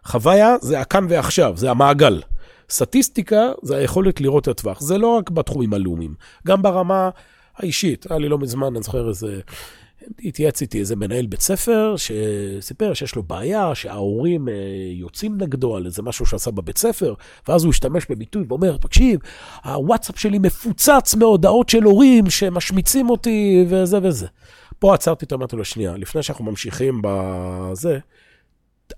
חוויה 0.05 0.55
זה 0.61 0.79
הכאן 0.79 1.05
ועכשיו, 1.09 1.57
זה 1.57 1.71
המעגל. 1.71 2.21
סטטיסטיקה 2.69 3.51
זה 3.61 3.77
היכולת 3.77 4.21
לראות 4.21 4.43
את 4.43 4.47
הטווח. 4.47 4.81
זה 4.81 4.97
לא 4.97 5.07
רק 5.07 5.29
בתחומים 5.29 5.73
הלאומיים, 5.73 6.15
גם 6.47 6.61
ברמה 6.61 7.09
האישית. 7.55 8.11
היה 8.11 8.19
לי 8.19 8.29
לא 8.29 8.37
מזמן, 8.37 8.75
אני 8.75 8.83
זוכר 8.83 9.09
איזה 9.09 9.39
התייעץ 10.23 10.61
איתי 10.61 10.79
איזה 10.79 10.95
מנהל 10.95 11.25
בית 11.25 11.41
ספר 11.41 11.95
שסיפר 11.97 12.93
שיש 12.93 13.15
לו 13.15 13.23
בעיה, 13.23 13.75
שההורים 13.75 14.49
אה, 14.49 14.53
יוצאים 14.91 15.37
נגדו 15.41 15.75
על 15.75 15.85
איזה 15.85 16.01
משהו 16.01 16.25
שעשה 16.25 16.51
בבית 16.51 16.77
ספר, 16.77 17.13
ואז 17.47 17.63
הוא 17.63 17.69
השתמש 17.69 18.05
בביטוי 18.09 18.43
ואומר, 18.47 18.77
תקשיב, 18.77 19.19
הוואטסאפ 19.63 20.19
שלי 20.19 20.39
מפוצץ 20.39 21.15
מהודעות 21.15 21.69
של 21.69 21.83
הורים 21.83 22.29
שמשמיצים 22.29 23.09
אותי 23.09 23.65
וזה 23.69 23.97
וזה. 24.03 24.27
פה 24.79 24.93
עצרתי, 24.93 25.25
אמרתי 25.33 25.55
לו, 25.55 25.65
שנייה, 25.65 25.97
לפני 25.97 26.23
שאנחנו 26.23 26.45
ממשיכים 26.45 27.01
בזה, 27.03 27.99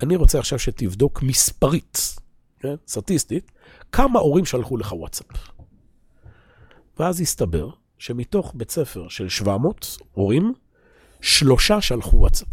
אני 0.02 0.16
רוצה 0.16 0.40
עכשיו 0.40 0.60
שתבדוק 0.60 1.24
מספרית, 1.24 2.16
כן? 2.60 2.76
סטטיסטית, 2.88 3.52
כמה 3.92 4.20
הורים 4.20 4.46
שלחו 4.46 4.78
לך 4.78 4.94
וואטסאפ. 4.94 5.28
ואז 7.00 7.22
הסתבר 7.22 7.70
שמתוך 7.98 8.54
בית 8.56 8.72
ספר 8.72 9.08
של 9.08 9.30
700 9.30 9.98
הורים, 10.14 10.54
שלושה 11.22 11.82
שלחו 11.82 12.18
וואטסאפ. 12.18 12.48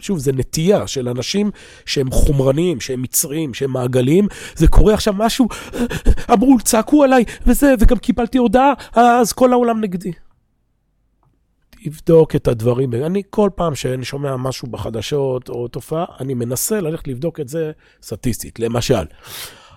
שוב, 0.00 0.18
זה 0.18 0.32
נטייה 0.32 0.86
של 0.86 1.08
אנשים 1.08 1.50
שהם 1.86 2.10
חומרניים, 2.10 2.80
שהם 2.80 3.02
מצריים, 3.02 3.54
שהם 3.54 3.70
מעגליים. 3.70 4.28
זה 4.56 4.68
קורה 4.68 4.94
עכשיו 4.94 5.14
משהו, 5.16 5.48
אמרו, 6.32 6.56
צעקו 6.64 7.04
עליי, 7.04 7.24
וזה, 7.46 7.74
וגם 7.80 7.98
קיבלתי 7.98 8.38
הודעה, 8.38 8.72
אז 8.92 9.32
כל 9.32 9.52
העולם 9.52 9.80
נגדי. 9.80 10.12
תבדוק 11.84 12.36
את 12.36 12.48
הדברים. 12.48 12.94
אני 12.94 13.22
כל 13.30 13.50
פעם 13.54 13.74
שאני 13.74 14.04
שומע 14.04 14.36
משהו 14.36 14.68
בחדשות 14.68 15.48
או 15.48 15.68
תופעה, 15.68 16.04
אני 16.20 16.34
מנסה 16.34 16.80
ללכת 16.80 17.08
לבדוק 17.08 17.40
את 17.40 17.48
זה 17.48 17.72
סטטיסטית. 18.02 18.58
למשל, 18.58 19.04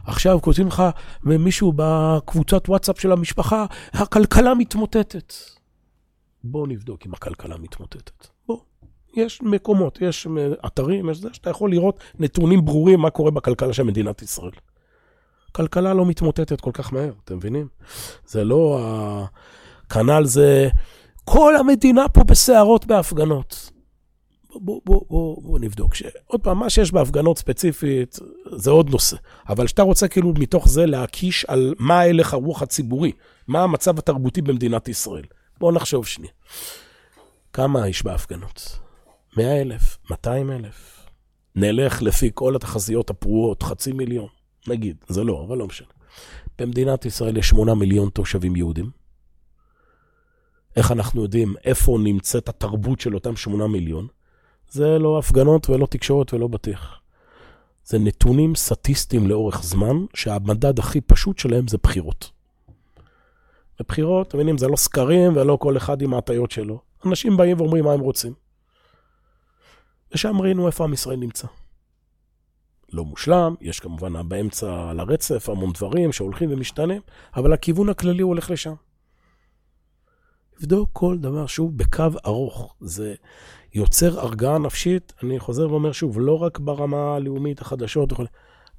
עכשיו 0.05 0.41
כותבים 0.41 0.67
לך 0.67 0.83
מישהו 1.23 1.73
בקבוצת 1.75 2.69
וואטסאפ 2.69 2.99
של 2.99 3.11
המשפחה, 3.11 3.65
הכלכלה 3.93 4.53
מתמוטטת. 4.53 5.33
בואו 6.45 6.65
נבדוק 6.65 7.05
אם 7.05 7.13
הכלכלה 7.13 7.57
מתמוטטת. 7.57 8.27
בואו. 8.47 8.61
יש 9.15 9.41
מקומות, 9.41 9.97
יש 10.01 10.27
אתרים, 10.65 11.09
יש 11.09 11.17
זה, 11.17 11.29
שאתה 11.33 11.49
יכול 11.49 11.71
לראות 11.71 11.99
נתונים 12.19 12.65
ברורים 12.65 12.99
מה 12.99 13.09
קורה 13.09 13.31
בכלכלה 13.31 13.73
של 13.73 13.83
מדינת 13.83 14.21
ישראל. 14.21 14.51
כלכלה 15.51 15.93
לא 15.93 16.05
מתמוטטת 16.05 16.61
כל 16.61 16.71
כך 16.73 16.93
מהר, 16.93 17.11
אתם 17.23 17.35
מבינים? 17.35 17.67
זה 18.27 18.43
לא 18.43 18.79
ה... 18.81 19.25
כנ"ל 19.89 20.25
זה... 20.25 20.69
כל 21.23 21.55
המדינה 21.55 22.09
פה 22.09 22.23
בסערות 22.23 22.85
בהפגנות. 22.85 23.71
בואו 24.55 24.81
בוא, 24.85 25.01
בוא, 25.09 25.41
בוא 25.41 25.59
נבדוק. 25.59 25.95
ש... 25.95 26.03
עוד 26.25 26.41
פעם, 26.41 26.59
מה 26.59 26.69
שיש 26.69 26.91
בהפגנות 26.91 27.37
ספציפית, 27.37 28.19
זה 28.55 28.71
עוד 28.71 28.89
נושא. 28.89 29.17
אבל 29.49 29.67
שאתה 29.67 29.81
רוצה 29.81 30.07
כאילו 30.07 30.33
מתוך 30.37 30.67
זה 30.67 30.85
להקיש 30.85 31.45
על 31.45 31.73
מה 31.79 32.01
הלך 32.01 32.33
הרוח 32.33 32.61
הציבורי, 32.61 33.11
מה 33.47 33.63
המצב 33.63 33.99
התרבותי 33.99 34.41
במדינת 34.41 34.87
ישראל. 34.87 35.23
בואו 35.59 35.71
נחשוב 35.71 36.05
שנייה. 36.05 36.31
כמה 37.53 37.87
יש 37.87 38.03
בהפגנות? 38.03 38.79
100 39.37 39.61
אלף? 39.61 39.97
200 40.09 40.51
אלף? 40.51 41.05
נלך 41.55 42.01
לפי 42.01 42.31
כל 42.33 42.55
התחזיות 42.55 43.09
הפרועות, 43.09 43.63
חצי 43.63 43.91
מיליון, 43.91 44.27
נגיד, 44.67 44.97
זה 45.07 45.23
לא, 45.23 45.45
אבל 45.47 45.57
לא 45.57 45.67
משנה. 45.67 45.87
במדינת 46.59 47.05
ישראל 47.05 47.37
יש 47.37 47.49
8 47.49 47.75
מיליון 47.75 48.09
תושבים 48.09 48.55
יהודים. 48.55 48.91
איך 50.75 50.91
אנחנו 50.91 51.21
יודעים 51.21 51.55
איפה 51.63 51.97
נמצאת 52.03 52.49
התרבות 52.49 52.99
של 52.99 53.15
אותם 53.15 53.35
8 53.35 53.67
מיליון? 53.67 54.07
זה 54.69 54.99
לא 54.99 55.19
הפגנות 55.19 55.69
ולא 55.69 55.85
תקשורת 55.85 56.33
ולא 56.33 56.47
בטיח. 56.47 56.99
זה 57.85 57.99
נתונים 57.99 58.55
סטטיסטיים 58.55 59.27
לאורך 59.27 59.63
זמן, 59.63 60.05
שהמדד 60.13 60.79
הכי 60.79 61.01
פשוט 61.01 61.39
שלהם 61.39 61.67
זה 61.67 61.77
בחירות. 61.83 62.31
בבחירות, 63.79 64.27
אתם 64.27 64.37
מבינים, 64.37 64.57
זה 64.57 64.67
לא 64.67 64.75
סקרים 64.75 65.35
ולא 65.35 65.57
כל 65.61 65.77
אחד 65.77 66.01
עם 66.01 66.13
ההטיות 66.13 66.51
שלו. 66.51 66.81
אנשים 67.05 67.37
באים 67.37 67.57
ואומרים 67.59 67.83
מה 67.83 67.93
הם 67.93 67.99
רוצים. 67.99 68.33
ושם 70.13 70.41
ראינו 70.41 70.67
איפה 70.67 70.83
עם 70.83 70.93
ישראל 70.93 71.17
נמצא. 71.17 71.47
לא 72.93 73.05
מושלם, 73.05 73.55
יש 73.61 73.79
כמובן 73.79 74.29
באמצע 74.29 74.89
על 74.89 74.99
הרצף 74.99 75.49
המון 75.49 75.71
דברים 75.71 76.11
שהולכים 76.11 76.51
ומשתנים, 76.51 77.01
אבל 77.35 77.53
הכיוון 77.53 77.89
הכללי 77.89 78.21
הוא 78.21 78.29
הולך 78.29 78.51
לשם. 78.51 78.73
לבדוק 80.59 80.89
כל 80.93 81.17
דבר, 81.17 81.45
שוב, 81.45 81.77
בקו 81.77 82.03
ארוך. 82.25 82.75
זה 82.79 83.15
יוצר 83.73 84.19
הרגעה 84.19 84.57
נפשית, 84.57 85.13
אני 85.23 85.39
חוזר 85.39 85.71
ואומר 85.71 85.91
שוב, 85.91 86.19
לא 86.19 86.43
רק 86.43 86.59
ברמה 86.59 87.15
הלאומית, 87.15 87.61
החדשות, 87.61 88.13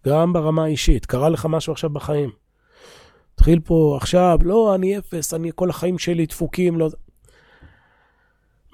גם 0.06 0.32
ברמה 0.32 0.64
האישית. 0.64 1.06
קרה 1.06 1.28
לך 1.28 1.46
משהו 1.46 1.72
עכשיו 1.72 1.90
בחיים. 1.90 2.30
תתחיל 3.46 3.60
פה 3.60 3.98
עכשיו, 4.00 4.38
לא, 4.42 4.74
אני 4.74 4.98
אפס, 4.98 5.34
אני, 5.34 5.50
כל 5.54 5.70
החיים 5.70 5.98
שלי 5.98 6.26
דפוקים, 6.26 6.78
לא... 6.78 6.88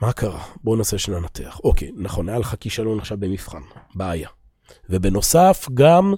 מה 0.01 0.13
קרה? 0.13 0.43
בואו 0.65 0.77
נעשה 0.77 0.99
שנייה 0.99 1.21
נתח. 1.21 1.61
אוקיי, 1.65 1.91
נכון, 1.97 2.29
היה 2.29 2.39
לך 2.39 2.55
כישלון 2.61 2.99
עכשיו 2.99 3.19
במבחן, 3.21 3.61
בעיה. 3.95 4.29
ובנוסף, 4.91 5.69
גם, 5.75 6.15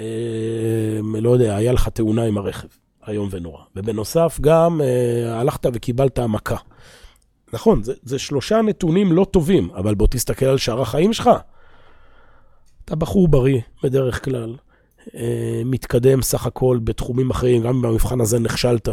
אה, 0.00 0.98
לא 1.02 1.30
יודע, 1.30 1.56
היה 1.56 1.72
לך 1.72 1.88
תאונה 1.88 2.22
עם 2.22 2.38
הרכב, 2.38 2.68
איום 3.08 3.28
ונורא. 3.30 3.62
ובנוסף, 3.76 4.38
גם 4.40 4.80
אה, 4.80 5.40
הלכת 5.40 5.66
וקיבלת 5.72 6.18
מכה. 6.18 6.56
נכון, 7.52 7.82
זה, 7.82 7.92
זה 8.02 8.18
שלושה 8.18 8.62
נתונים 8.62 9.12
לא 9.12 9.26
טובים, 9.30 9.70
אבל 9.70 9.94
בוא 9.94 10.06
תסתכל 10.10 10.46
על 10.46 10.58
שאר 10.58 10.80
החיים 10.80 11.12
שלך. 11.12 11.30
אתה 12.84 12.96
בחור 12.96 13.28
בריא, 13.28 13.60
בדרך 13.82 14.24
כלל. 14.24 14.56
אה, 15.14 15.62
מתקדם 15.64 16.22
סך 16.22 16.46
הכל 16.46 16.78
בתחומים 16.84 17.30
אחרים, 17.30 17.62
גם 17.62 17.82
במבחן 17.82 18.20
הזה 18.20 18.38
נכשלת. 18.38 18.88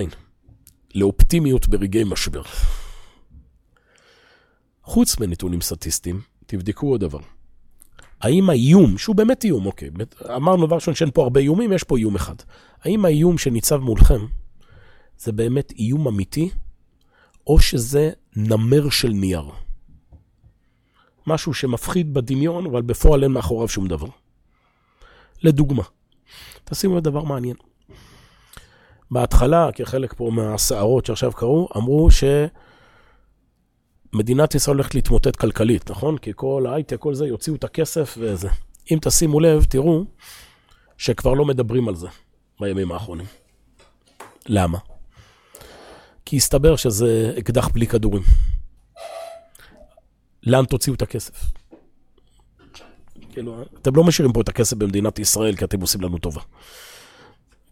לאופטימיות 0.96 1.68
ברגעי 1.68 2.04
משבר. 2.04 2.42
חוץ 4.84 5.20
מנתונים 5.20 5.62
סטטיסטיים, 5.62 6.22
תבדקו 6.46 6.88
עוד 6.88 7.02
דבר. 7.02 7.20
האם 8.22 8.50
האיום, 8.50 8.98
שהוא 8.98 9.16
באמת 9.16 9.44
איום, 9.44 9.66
אוקיי, 9.66 9.90
אמרנו 10.36 10.66
דבר 10.68 10.76
ראשון 10.76 10.96
שאין 10.96 11.12
פה 11.14 11.24
הרבה 11.24 11.40
איומים, 11.40 11.74
יש 11.74 11.84
פה 11.84 11.98
איום 11.98 12.16
אחד. 12.16 12.36
האם 12.82 13.06
האיום 13.06 13.38
שניצב 13.38 13.78
מולכם 13.78 14.26
זה 15.18 15.32
באמת 15.32 15.72
איום 15.72 16.08
אמיתי, 16.08 16.50
או 17.48 17.60
שזה 17.60 18.12
נמר 18.36 18.90
של 18.90 19.10
נייר? 19.10 19.50
משהו 21.28 21.54
שמפחיד 21.54 22.14
בדמיון, 22.14 22.66
אבל 22.66 22.82
בפועל 22.82 23.24
אין 23.24 23.32
מאחוריו 23.32 23.68
שום 23.68 23.88
דבר. 23.88 24.08
לדוגמה, 25.44 25.84
תשימו 26.64 26.98
לדבר 26.98 27.24
מעניין. 27.24 27.56
בהתחלה, 29.12 29.70
כחלק 29.72 30.14
פה 30.14 30.32
מהסערות 30.34 31.06
שעכשיו 31.06 31.32
קרו, 31.32 31.70
אמרו 31.78 32.10
שמדינת 34.12 34.56
ישראל 34.56 34.76
הולכת 34.76 34.96
להתמוטט 34.96 35.36
כלכלית, 35.36 35.92
נכון? 35.92 36.18
כי 36.18 36.32
כל 36.36 36.66
ההייטק, 36.70 37.00
כל 37.00 37.14
זה, 37.14 37.28
יוציאו 37.28 37.56
את 37.56 37.64
הכסף 37.64 38.18
וזה. 38.20 38.50
אם 38.92 38.98
תשימו 39.02 39.40
לב, 39.40 39.64
תראו 39.64 40.04
שכבר 40.98 41.34
לא 41.34 41.46
מדברים 41.46 41.90
על 41.90 41.96
זה 41.96 42.08
בימים 42.60 42.92
האחרונים. 42.92 43.26
למה? 44.46 44.78
כי 46.26 46.38
הסתבר 46.38 46.76
שזה 46.76 47.34
אקדח 47.40 47.68
בלי 47.68 47.88
כדורים. 47.88 48.24
לאן 50.44 50.66
תוציאו 50.66 50.96
את 50.96 51.02
הכסף? 51.02 51.52
כאילו, 53.34 53.64
אתם 53.82 53.96
לא 53.96 54.04
משאירים 54.04 54.34
פה 54.34 54.42
את 54.42 54.50
הכסף 54.50 54.78
במדינת 54.78 55.20
ישראל 55.20 55.56
כי 55.56 55.66
אתם 55.66 55.82
עושים 55.82 56.02
לנו 56.02 56.18
טובה. 56.18 56.42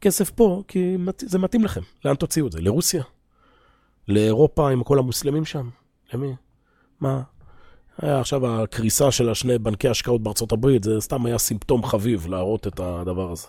כסף 0.03 0.29
פה 0.29 0.63
כי 0.67 0.97
זה 1.17 1.39
מתאים 1.39 1.65
לכם. 1.65 1.81
לאן 2.05 2.15
תוציאו 2.15 2.47
את 2.47 2.51
זה? 2.51 2.61
לרוסיה? 2.61 3.03
לאירופה 4.07 4.71
עם 4.71 4.83
כל 4.83 4.99
המוסלמים 4.99 5.45
שם? 5.45 5.69
למי? 6.13 6.35
מה? 6.99 7.21
היה 7.97 8.19
עכשיו 8.19 8.63
הקריסה 8.63 9.11
של 9.11 9.29
השני 9.29 9.57
בנקי 9.57 9.89
השקעות 9.89 10.23
בארצות 10.23 10.51
הברית, 10.51 10.83
זה 10.83 11.01
סתם 11.01 11.25
היה 11.25 11.37
סימפטום 11.37 11.85
חביב 11.85 12.27
להראות 12.27 12.67
את 12.67 12.79
הדבר 12.79 13.31
הזה. 13.31 13.47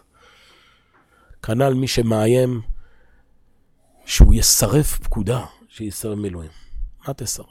כנ"ל 1.42 1.74
מי 1.74 1.88
שמאיים 1.88 2.60
שהוא 4.06 4.34
יסרף 4.34 4.98
פקודה, 4.98 5.44
שיסרב 5.68 6.18
מילואים. 6.18 6.50
מה 7.08 7.14
תסרף? 7.14 7.46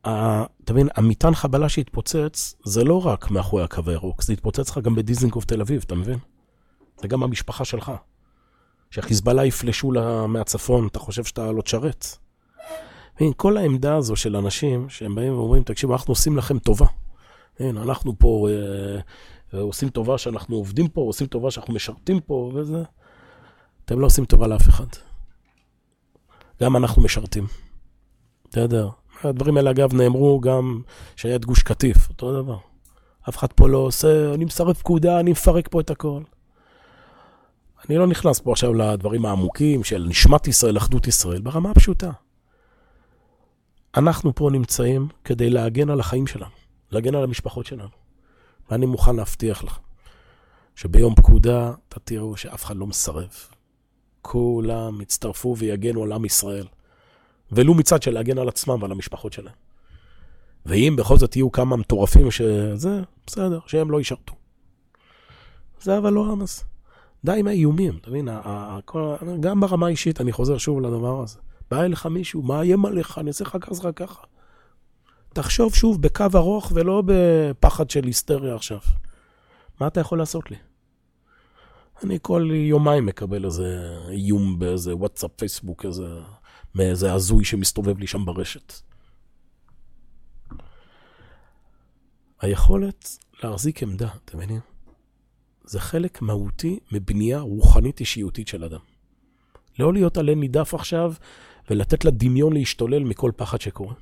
אתה 0.00 0.72
מבין, 0.72 0.88
המטען 0.94 1.34
חבלה 1.34 1.68
שהתפוצץ, 1.68 2.54
זה 2.64 2.84
לא 2.84 3.06
רק 3.06 3.30
מאחורי 3.30 3.64
הקו 3.64 3.82
הירוק, 3.86 4.22
זה 4.22 4.32
התפוצץ 4.32 4.70
לך 4.70 4.78
גם 4.78 4.94
בדיזנגוף 4.94 5.44
תל 5.44 5.60
אביב, 5.60 5.82
אתה 5.86 5.94
מבין? 5.94 6.18
זה 7.00 7.08
גם 7.08 7.22
המשפחה 7.22 7.64
שלך. 7.64 7.92
שחיזבאללה 8.90 9.44
יפלשו 9.44 9.92
לה 9.92 10.26
מהצפון, 10.26 10.86
אתה 10.86 10.98
חושב 10.98 11.24
שאתה 11.24 11.52
לא 11.52 11.62
תשרת? 11.62 12.06
כל 13.36 13.56
העמדה 13.56 13.96
הזו 13.96 14.16
של 14.16 14.36
אנשים 14.36 14.88
שהם 14.88 15.14
באים 15.14 15.32
ואומרים, 15.34 15.62
תקשיבו, 15.62 15.92
אנחנו 15.92 16.12
עושים 16.12 16.36
לכם 16.36 16.58
טובה. 16.58 16.86
הנה, 17.60 17.82
אנחנו 17.82 18.18
פה 18.18 18.48
אה, 18.50 19.00
אה, 19.54 19.60
עושים 19.60 19.88
טובה 19.88 20.18
שאנחנו 20.18 20.56
עובדים 20.56 20.88
פה, 20.88 21.00
עושים 21.00 21.26
טובה 21.26 21.50
שאנחנו 21.50 21.74
משרתים 21.74 22.20
פה, 22.20 22.52
וזה... 22.54 22.82
אתם 23.84 24.00
לא 24.00 24.06
עושים 24.06 24.24
טובה 24.24 24.46
לאף 24.46 24.68
אחד. 24.68 24.86
גם 26.62 26.76
אנחנו 26.76 27.02
משרתים. 27.02 27.46
אתה 28.50 28.60
יודע, 28.60 28.84
הדברים 29.24 29.56
האלה, 29.56 29.70
אגב, 29.70 29.94
נאמרו 29.94 30.40
גם 30.40 30.82
שהיה 31.16 31.36
את 31.36 31.44
גוש 31.44 31.62
קטיף, 31.62 32.08
אותו 32.08 32.42
דבר. 32.42 32.58
אף 33.28 33.38
אחד 33.38 33.52
פה 33.52 33.68
לא 33.68 33.78
עושה, 33.78 34.34
אני 34.34 34.44
מסרב 34.44 34.72
פקודה, 34.72 35.20
אני 35.20 35.30
מפרק 35.30 35.68
פה 35.70 35.80
את 35.80 35.90
הכל. 35.90 36.22
אני 37.88 37.98
לא 37.98 38.06
נכנס 38.06 38.40
פה 38.40 38.52
עכשיו 38.52 38.74
לדברים 38.74 39.26
העמוקים 39.26 39.84
של 39.84 40.06
נשמת 40.08 40.46
ישראל, 40.46 40.76
אחדות 40.76 41.06
ישראל, 41.06 41.40
ברמה 41.40 41.70
הפשוטה. 41.70 42.10
אנחנו 43.96 44.34
פה 44.34 44.48
נמצאים 44.52 45.08
כדי 45.24 45.50
להגן 45.50 45.90
על 45.90 46.00
החיים 46.00 46.26
שלנו, 46.26 46.50
להגן 46.90 47.14
על 47.14 47.24
המשפחות 47.24 47.66
שלנו. 47.66 47.88
ואני 48.70 48.86
מוכן 48.86 49.16
להבטיח 49.16 49.64
לך 49.64 49.78
שביום 50.74 51.14
פקודה 51.14 51.72
אתה 51.88 52.00
תראו 52.00 52.36
שאף 52.36 52.64
אחד 52.64 52.76
לא 52.76 52.86
מסרב. 52.86 53.30
כולם 54.22 55.00
יצטרפו 55.00 55.56
ויגנו 55.58 56.02
על 56.02 56.12
עם 56.12 56.24
ישראל. 56.24 56.66
ולו 57.52 57.74
מצד 57.74 58.02
של 58.02 58.10
להגן 58.10 58.38
על 58.38 58.48
עצמם 58.48 58.82
ועל 58.82 58.92
המשפחות 58.92 59.32
שלהם. 59.32 59.54
ואם 60.66 60.94
בכל 60.98 61.16
זאת 61.16 61.36
יהיו 61.36 61.52
כמה 61.52 61.76
מטורפים 61.76 62.30
שזה, 62.30 63.00
בסדר, 63.26 63.58
שהם 63.66 63.90
לא 63.90 64.00
ישרתו. 64.00 64.34
זה 65.80 65.98
אבל 65.98 66.12
לא 66.12 66.26
רמז. 66.26 66.64
די 67.24 67.38
עם 67.38 67.46
האיומים, 67.46 67.98
אתה 68.00 68.10
מבין? 68.10 68.28
גם 69.40 69.60
ברמה 69.60 69.86
האישית, 69.86 70.20
אני 70.20 70.32
חוזר 70.32 70.58
שוב 70.58 70.80
לדבר 70.80 71.22
הזה. 71.22 71.38
בא 71.70 71.82
אליך 71.82 72.06
מישהו, 72.06 72.42
מאיים 72.42 72.86
עליך, 72.86 73.18
אני 73.18 73.28
אעשה 73.28 73.44
לך 73.44 73.56
ככה, 73.60 73.92
ככה. 73.92 74.22
תחשוב 75.32 75.74
שוב 75.74 76.02
בקו 76.02 76.24
ארוך 76.34 76.72
ולא 76.74 77.02
בפחד 77.06 77.90
של 77.90 78.04
היסטריה 78.04 78.54
עכשיו. 78.54 78.78
מה 79.80 79.86
אתה 79.86 80.00
יכול 80.00 80.18
לעשות 80.18 80.50
לי? 80.50 80.56
אני 82.04 82.18
כל 82.22 82.48
יומיים 82.52 83.06
מקבל 83.06 83.44
איזה 83.44 83.96
איום 84.08 84.58
באיזה 84.58 84.96
וואטסאפ, 84.96 85.30
פייסבוק, 85.36 85.84
איזה 85.84 86.06
מאיזה 86.74 87.12
הזוי 87.12 87.44
שמסתובב 87.44 87.98
לי 87.98 88.06
שם 88.06 88.24
ברשת. 88.24 88.72
היכולת 92.40 93.18
להחזיק 93.42 93.82
עמדה, 93.82 94.08
אתם 94.24 94.38
מבינים? 94.38 94.73
זה 95.64 95.80
חלק 95.80 96.22
מהותי 96.22 96.78
מבנייה 96.92 97.40
רוחנית 97.40 98.00
אישיותית 98.00 98.48
של 98.48 98.64
אדם. 98.64 98.80
לא 99.78 99.92
להיות 99.92 100.16
עלה 100.16 100.34
נידף 100.34 100.74
עכשיו 100.74 101.14
ולתת 101.70 102.04
לדמיון 102.04 102.52
להשתולל 102.52 103.04
מכל 103.04 103.30
פחד 103.36 103.60
שקורה. 103.60 103.94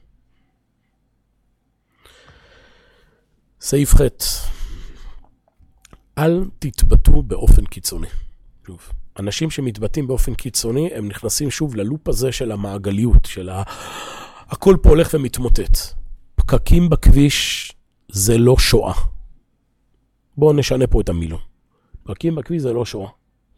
סעיף 3.60 3.94
ח' 3.94 4.00
אל 6.18 6.44
תתבטאו 6.58 7.22
באופן 7.22 7.64
קיצוני. 7.64 8.06
שוב. 8.66 8.88
אנשים 9.18 9.50
שמתבטאים 9.50 10.06
באופן 10.06 10.34
קיצוני, 10.34 10.90
הם 10.94 11.08
נכנסים 11.08 11.50
שוב 11.50 11.76
ללופ 11.76 12.08
הזה 12.08 12.32
של 12.32 12.52
המעגליות, 12.52 13.24
של 13.24 13.48
ה... 13.48 13.62
הכל 14.48 14.76
פה 14.82 14.88
הולך 14.88 15.10
ומתמוטט. 15.14 15.78
פקקים 16.34 16.88
בכביש 16.88 17.72
זה 18.08 18.38
לא 18.38 18.58
שואה. 18.58 18.94
בואו 20.36 20.52
נשנה 20.52 20.86
פה 20.86 21.00
את 21.00 21.08
המילון. 21.08 21.51
פקקים 22.04 22.34
בכביש 22.34 22.62
זה 22.62 22.72
לא 22.72 22.84
שואה. 22.84 23.08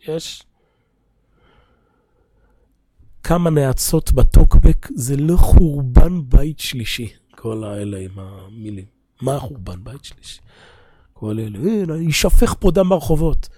יש 0.08 0.42
כמה 3.22 3.50
נאצות 3.50 4.12
בטוקבק, 4.12 4.88
זה 4.94 5.16
לא 5.16 5.36
חורבן 5.36 6.28
בית 6.28 6.58
שלישי. 6.58 7.12
כל 7.30 7.64
האלה 7.64 7.98
עם 7.98 8.10
המילים. 8.16 8.84
מה 9.22 9.38
חורבן 9.38 9.84
בית 9.84 10.04
שלישי? 10.04 10.40
כל 11.12 11.38
אלה, 11.38 11.58
הנה, 11.58 11.96
יישפך 11.96 12.54
פה 12.60 12.70
דם 12.70 12.88
ברחובות. 12.88 13.48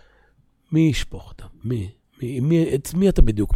מי 0.73 0.81
ישפוך 0.81 1.29
אותם? 1.29 1.47
מי? 1.65 1.91
מי, 2.23 2.41
מי? 2.41 2.75
את 2.75 2.95
מי 2.95 3.09
אתה 3.09 3.23
בדיוק? 3.23 3.55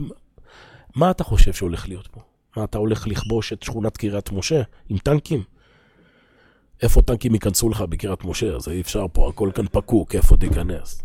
מה 0.97 1.11
אתה 1.11 1.25
חושב 1.25 1.53
שהולך 1.53 1.89
להיות 1.89 2.07
פה? 2.07 2.21
מה, 2.57 2.65
אתה 2.65 2.79
הולך 2.79 3.07
לכבוש 3.07 3.53
את 3.53 3.63
שכונת 3.63 3.97
קריית 3.97 4.33
משה 4.33 4.63
עם 4.89 4.99
טנקים? 4.99 5.43
איפה 6.83 7.03
טנקים 7.03 7.35
ייכנסו 7.35 7.69
לך 7.69 7.81
בקריית 7.81 8.25
משה? 8.25 8.57
אז 8.57 8.69
אי 8.69 8.81
אפשר 8.81 9.07
פה, 9.13 9.29
הכל 9.29 9.51
כאן 9.55 9.67
פקוק, 9.73 10.15
איפה 10.15 10.37
תיכנס? 10.37 11.03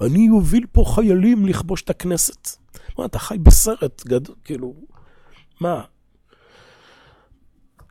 אני 0.00 0.28
אוביל 0.30 0.66
פה 0.72 0.84
חיילים 0.94 1.46
לכבוש 1.46 1.82
את 1.82 1.90
הכנסת. 1.90 2.48
מה, 2.98 3.04
אתה 3.04 3.18
חי 3.18 3.38
בסרט 3.38 4.06
גדול, 4.06 4.34
כאילו, 4.44 4.74
מה? 5.60 5.82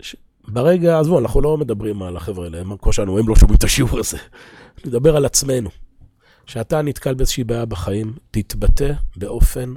ש... 0.02 0.16
ברגע, 0.48 1.00
עזבו, 1.00 1.20
אנחנו 1.20 1.42
לא 1.42 1.58
מדברים 1.58 2.04
על 2.04 2.18
החבר'ה 2.18 2.46
האלה, 2.46 2.60
הם 2.62 2.78
כמו 2.78 2.94
שלנו, 2.94 3.20
הם 3.20 3.30
לא 3.30 3.36
שומעים 3.36 3.58
את 3.58 3.64
השיעור 3.64 4.00
הזה. 4.00 4.18
נדבר 4.86 5.16
על 5.16 5.26
עצמנו. 5.26 5.70
כשאתה 6.46 6.82
נתקל 6.82 7.14
באיזושהי 7.14 7.44
בעיה 7.44 7.66
בחיים, 7.66 8.14
תתבטא 8.32 8.94
באופן 9.16 9.74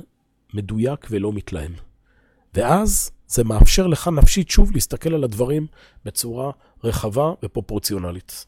מדויק 0.54 1.06
ולא 1.10 1.32
מתלהם. 1.32 1.72
ואז 2.54 3.10
זה 3.26 3.44
מאפשר 3.44 3.86
לך 3.86 4.08
נפשית 4.08 4.50
שוב 4.50 4.72
להסתכל 4.72 5.14
על 5.14 5.24
הדברים 5.24 5.66
בצורה 6.04 6.50
רחבה 6.84 7.32
ופרופורציונלית. 7.42 8.46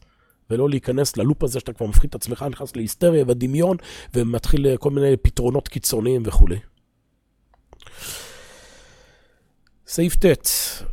ולא 0.49 0.69
להיכנס 0.69 1.17
ללופ 1.17 1.43
הזה 1.43 1.59
שאתה 1.59 1.73
כבר 1.73 1.85
מפחיד 1.85 2.09
את 2.09 2.15
עצמך, 2.15 2.45
נכנס 2.49 2.75
להיסטריה 2.75 3.23
ודמיון, 3.27 3.77
ומתחיל 4.13 4.77
כל 4.77 4.89
מיני 4.89 5.17
פתרונות 5.17 5.67
קיצוניים 5.67 6.23
וכולי. 6.25 6.59
סעיף 9.87 10.15
ט', 10.15 10.37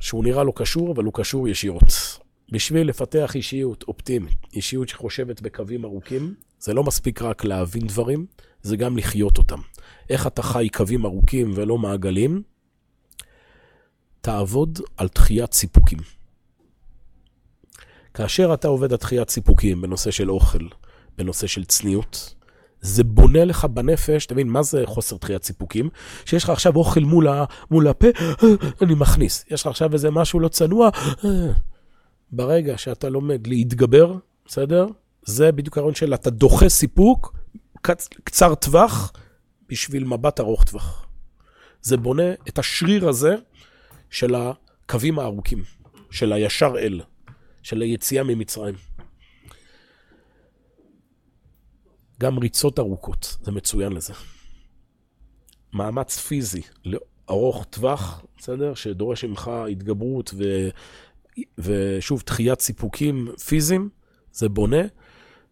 שהוא 0.00 0.24
נראה 0.24 0.44
לא 0.44 0.52
קשור, 0.56 0.92
אבל 0.92 1.04
הוא 1.04 1.12
קשור 1.14 1.48
ישירות. 1.48 2.18
בשביל 2.52 2.88
לפתח 2.88 3.32
אישיות 3.34 3.84
אופטימית, 3.88 4.38
אישיות 4.52 4.88
שחושבת 4.88 5.40
בקווים 5.40 5.84
ארוכים, 5.84 6.34
זה 6.58 6.74
לא 6.74 6.84
מספיק 6.84 7.22
רק 7.22 7.44
להבין 7.44 7.86
דברים, 7.86 8.26
זה 8.62 8.76
גם 8.76 8.96
לחיות 8.96 9.38
אותם. 9.38 9.60
איך 10.10 10.26
אתה 10.26 10.42
חי 10.42 10.68
קווים 10.68 11.04
ארוכים 11.04 11.52
ולא 11.54 11.78
מעגלים? 11.78 12.42
תעבוד 14.20 14.78
על 14.96 15.08
דחיית 15.14 15.52
סיפוקים. 15.52 15.98
כאשר 18.14 18.54
אתה 18.54 18.68
עובד 18.68 18.92
על 18.92 18.98
דחיית 18.98 19.30
סיפוקים 19.30 19.82
בנושא 19.82 20.10
של 20.10 20.30
אוכל, 20.30 20.68
בנושא 21.18 21.46
של 21.46 21.64
צניעות, 21.64 22.34
זה 22.80 23.04
בונה 23.04 23.44
לך 23.44 23.64
בנפש, 23.64 24.26
אתה 24.26 24.34
מבין, 24.34 24.48
מה 24.48 24.62
זה 24.62 24.82
חוסר 24.86 25.16
דחיית 25.16 25.44
סיפוקים? 25.44 25.88
שיש 26.24 26.44
לך 26.44 26.50
עכשיו 26.50 26.76
אוכל 26.76 27.00
מול, 27.00 27.28
ה, 27.28 27.44
מול 27.70 27.88
הפה, 27.88 28.06
אני 28.82 28.94
מכניס. 28.94 29.44
יש 29.50 29.60
לך 29.60 29.66
עכשיו 29.66 29.92
איזה 29.92 30.10
משהו 30.10 30.40
לא 30.40 30.48
צנוע, 30.48 30.90
ברגע 32.32 32.78
שאתה 32.78 33.08
לומד 33.08 33.46
להתגבר, 33.46 34.14
בסדר? 34.46 34.86
זה 35.22 35.52
בדיוק 35.52 35.78
הרעיון 35.78 35.94
של 35.94 36.14
אתה 36.14 36.30
דוחה 36.30 36.68
סיפוק 36.68 37.34
קצ, 37.82 38.08
קצר 38.24 38.54
טווח 38.54 39.12
בשביל 39.68 40.04
מבט 40.04 40.40
ארוך 40.40 40.64
טווח. 40.64 41.06
זה 41.82 41.96
בונה 41.96 42.32
את 42.48 42.58
השריר 42.58 43.08
הזה 43.08 43.34
של 44.10 44.34
הקווים 44.34 45.18
הארוכים, 45.18 45.62
של 46.10 46.32
הישר 46.32 46.72
אל, 46.78 47.00
של 47.62 47.82
היציאה 47.82 48.24
ממצרים. 48.24 48.74
גם 52.20 52.38
ריצות 52.38 52.78
ארוכות, 52.78 53.36
זה 53.42 53.52
מצוין 53.52 53.92
לזה. 53.92 54.14
מאמץ 55.72 56.18
פיזי 56.18 56.62
ארוך 57.30 57.64
טווח, 57.70 58.24
בסדר? 58.38 58.74
שדורש 58.74 59.24
ממך 59.24 59.50
התגברות 59.70 60.34
ו... 60.34 60.68
ושוב, 61.58 62.22
דחיית 62.26 62.60
סיפוקים 62.60 63.28
פיזיים, 63.46 63.88
זה 64.32 64.48
בונה. 64.48 64.82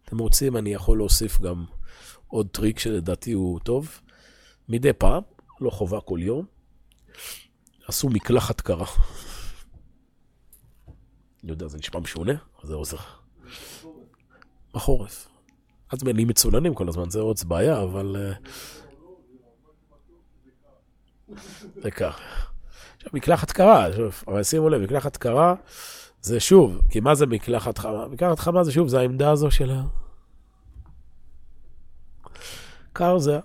אתם 0.05 0.17
רוצים, 0.17 0.57
אני 0.57 0.73
יכול 0.73 0.97
להוסיף 0.97 1.41
גם 1.41 1.65
עוד 2.27 2.47
טריק 2.51 2.79
שלדעתי 2.79 3.31
הוא 3.31 3.59
טוב. 3.59 3.99
מדי 4.69 4.93
פעם, 4.93 5.23
לא 5.61 5.69
חובה 5.69 6.01
כל 6.01 6.19
יום, 6.21 6.45
מקלחת 8.09 8.61
קרה. 8.61 8.85
אני 11.43 11.51
יודע, 11.51 11.67
זה 11.67 11.77
נשמע 11.77 11.99
משונה, 11.99 12.33
אבל 12.33 12.67
זה 12.67 12.73
עוזר. 12.73 12.97
בחורף. 14.73 15.27
אז 15.91 16.03
נהיים 16.03 16.27
מצוננים 16.27 16.73
כל 16.73 16.89
הזמן, 16.89 17.09
זה 17.09 17.19
עוד 17.19 17.37
בעיה, 17.47 17.83
אבל... 17.83 18.15
אה, 18.19 18.33
זה 21.75 21.91
כך. 21.91 22.19
עכשיו, 22.95 23.11
מקלחת 23.13 23.51
קרה, 23.51 23.87
אבל 24.27 24.43
שימו 24.43 24.69
לב, 24.69 24.81
מקלחת 24.81 25.17
קרה 25.17 25.55
זה 26.21 26.39
שוב, 26.39 26.81
כי 26.89 26.99
מה 26.99 27.15
זה 27.15 27.25
מקלחת 27.25 27.77
חמה? 27.77 28.07
מקלחת 28.07 28.39
חמה 28.39 28.63
זה 28.63 28.71
שוב, 28.71 28.87
זה 28.87 28.99
העמדה 28.99 29.31
הזו 29.31 29.51
של 29.51 29.71
ה... 29.71 29.81
קר 32.93 33.17
זה... 33.17 33.39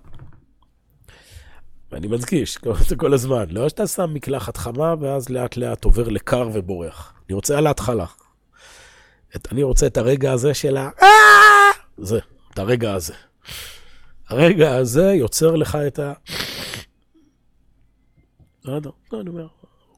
ואני 1.94 2.06
מדגיש 2.06 2.58
זה 2.88 2.96
כל 2.96 3.14
הזמן, 3.14 3.44
לא 3.50 3.68
שאתה 3.68 3.86
שם 3.86 4.14
מקלחת 4.14 4.56
חמה 4.56 4.94
ואז 5.00 5.28
לאט 5.28 5.56
לאט 5.56 5.84
עובר 5.84 6.08
לקר 6.08 6.48
ובורח. 6.52 7.14
אני 7.28 7.34
רוצה 7.34 7.58
על 7.58 7.66
ההתחלה. 7.66 8.06
את, 9.36 9.52
אני 9.52 9.62
רוצה 9.62 9.86
את 9.86 9.96
הרגע 9.96 10.32
הזה 10.32 10.54
של 10.54 10.76
ה... 10.76 10.90
זה, 11.98 12.18
את 12.52 12.58
הרגע 12.58 12.94
הזה. 12.94 13.14
הרגע 14.28 14.76
הזה 14.76 15.12
יוצר 15.12 15.56
לך 15.56 15.78
את 15.86 15.98
ה... 15.98 16.12
לא 18.64 18.72
יודע, 18.72 18.90
לא, 19.12 19.20
אני 19.20 19.28
אומר, 19.28 19.46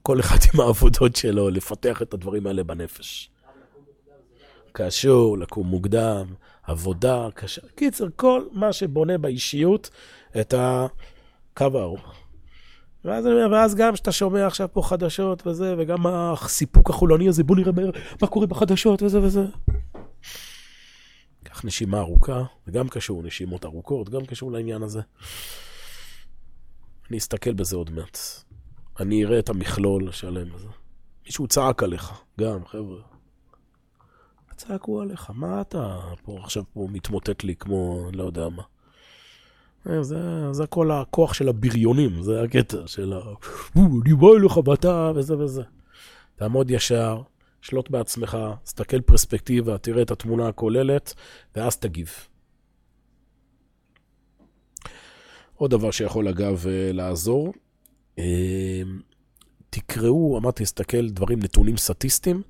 כל 0.03 0.21
אחד 0.21 0.39
עם 0.55 0.61
העבודות 0.61 1.17
שלו, 1.17 1.51
לפתח 1.51 2.03
את 2.03 2.15
הדברים 2.15 2.47
האלה 2.47 2.65
בנפש. 2.65 3.31
קשור, 4.73 5.39
לקום 5.39 5.67
מוקדם, 5.67 6.27
עבודה, 6.63 7.29
קשה. 7.35 7.63
קיצר, 7.75 8.07
כל 8.17 8.43
מה 8.53 8.73
שבונה 8.73 9.19
באישיות 9.19 9.91
את 10.41 10.55
הקו 11.57 11.79
הארוך. 11.79 12.15
ואז, 13.05 13.25
ואז 13.53 13.75
גם 13.75 13.95
כשאתה 13.95 14.13
שומע 14.13 14.47
עכשיו 14.47 14.69
פה 14.73 14.83
חדשות 14.83 15.47
וזה, 15.47 15.75
וגם 15.79 16.07
הסיפוק 16.07 16.91
החולני 16.91 17.29
הזה, 17.29 17.45
בוא 17.45 17.57
נראה 17.57 17.73
מהר 17.73 17.91
מה 18.23 18.29
קורה 18.29 18.47
בחדשות 18.47 19.03
וזה 19.03 19.21
וזה. 19.23 19.45
קח 21.45 21.65
נשימה 21.65 21.99
ארוכה, 21.99 22.43
וגם 22.67 22.89
קשור 22.89 23.23
נשימות 23.23 23.65
ארוכות, 23.65 24.09
גם 24.09 24.27
קשור 24.27 24.53
לעניין 24.53 24.83
הזה. 24.83 25.01
אני 27.11 27.19
אסתכל 27.19 27.53
בזה 27.53 27.77
עוד 27.77 27.91
מעט. 27.91 28.19
אני 29.01 29.25
אראה 29.25 29.39
את 29.39 29.49
המכלול 29.49 30.09
השלם 30.09 30.55
הזה. 30.55 30.69
מישהו 31.25 31.47
צעק 31.47 31.83
עליך, 31.83 32.23
גם, 32.41 32.67
חבר'ה. 32.67 33.01
צעקו 34.57 35.01
עליך, 35.01 35.31
מה 35.35 35.61
אתה 35.61 36.01
פה 36.25 36.39
עכשיו 36.43 36.65
פה 36.73 36.87
מתמוטט 36.91 37.45
לי 37.45 37.57
כמו 37.57 38.11
לא 38.13 38.25
יודע 38.25 38.49
מה. 38.49 38.63
אה, 39.91 40.03
זה, 40.03 40.53
זה 40.53 40.67
כל 40.67 40.91
הכוח 40.91 41.35
של 41.35 41.49
הבריונים, 41.49 42.23
זה 42.23 42.43
הקטע 42.43 42.87
של 42.87 43.13
ה... 43.13 43.21
אני 43.77 44.15
בא 44.15 44.27
אליך 44.37 44.57
ואתה 44.57 45.13
וזה 45.15 45.39
וזה. 45.39 45.63
תעמוד 46.37 46.71
ישר, 46.71 47.23
שלוט 47.61 47.91
בעצמך, 47.91 48.39
תסתכל 48.65 49.01
פרספקטיבה, 49.01 49.79
תראה 49.79 50.03
את 50.03 50.11
התמונה 50.11 50.49
הכוללת, 50.49 51.15
ואז 51.57 51.77
תגיב. 51.77 52.11
עוד 55.55 55.71
דבר 55.71 55.91
שיכול 55.91 56.29
אגב 56.29 56.67
אה, 56.67 56.93
לעזור, 56.93 57.53
אמ, 58.19 58.25
תקראו, 59.71 60.39
אמרתי, 60.39 60.63
להסתכל 60.63 61.09
דברים, 61.09 61.39
נתונים 61.39 61.77
סטטיסטיים, 61.77 62.43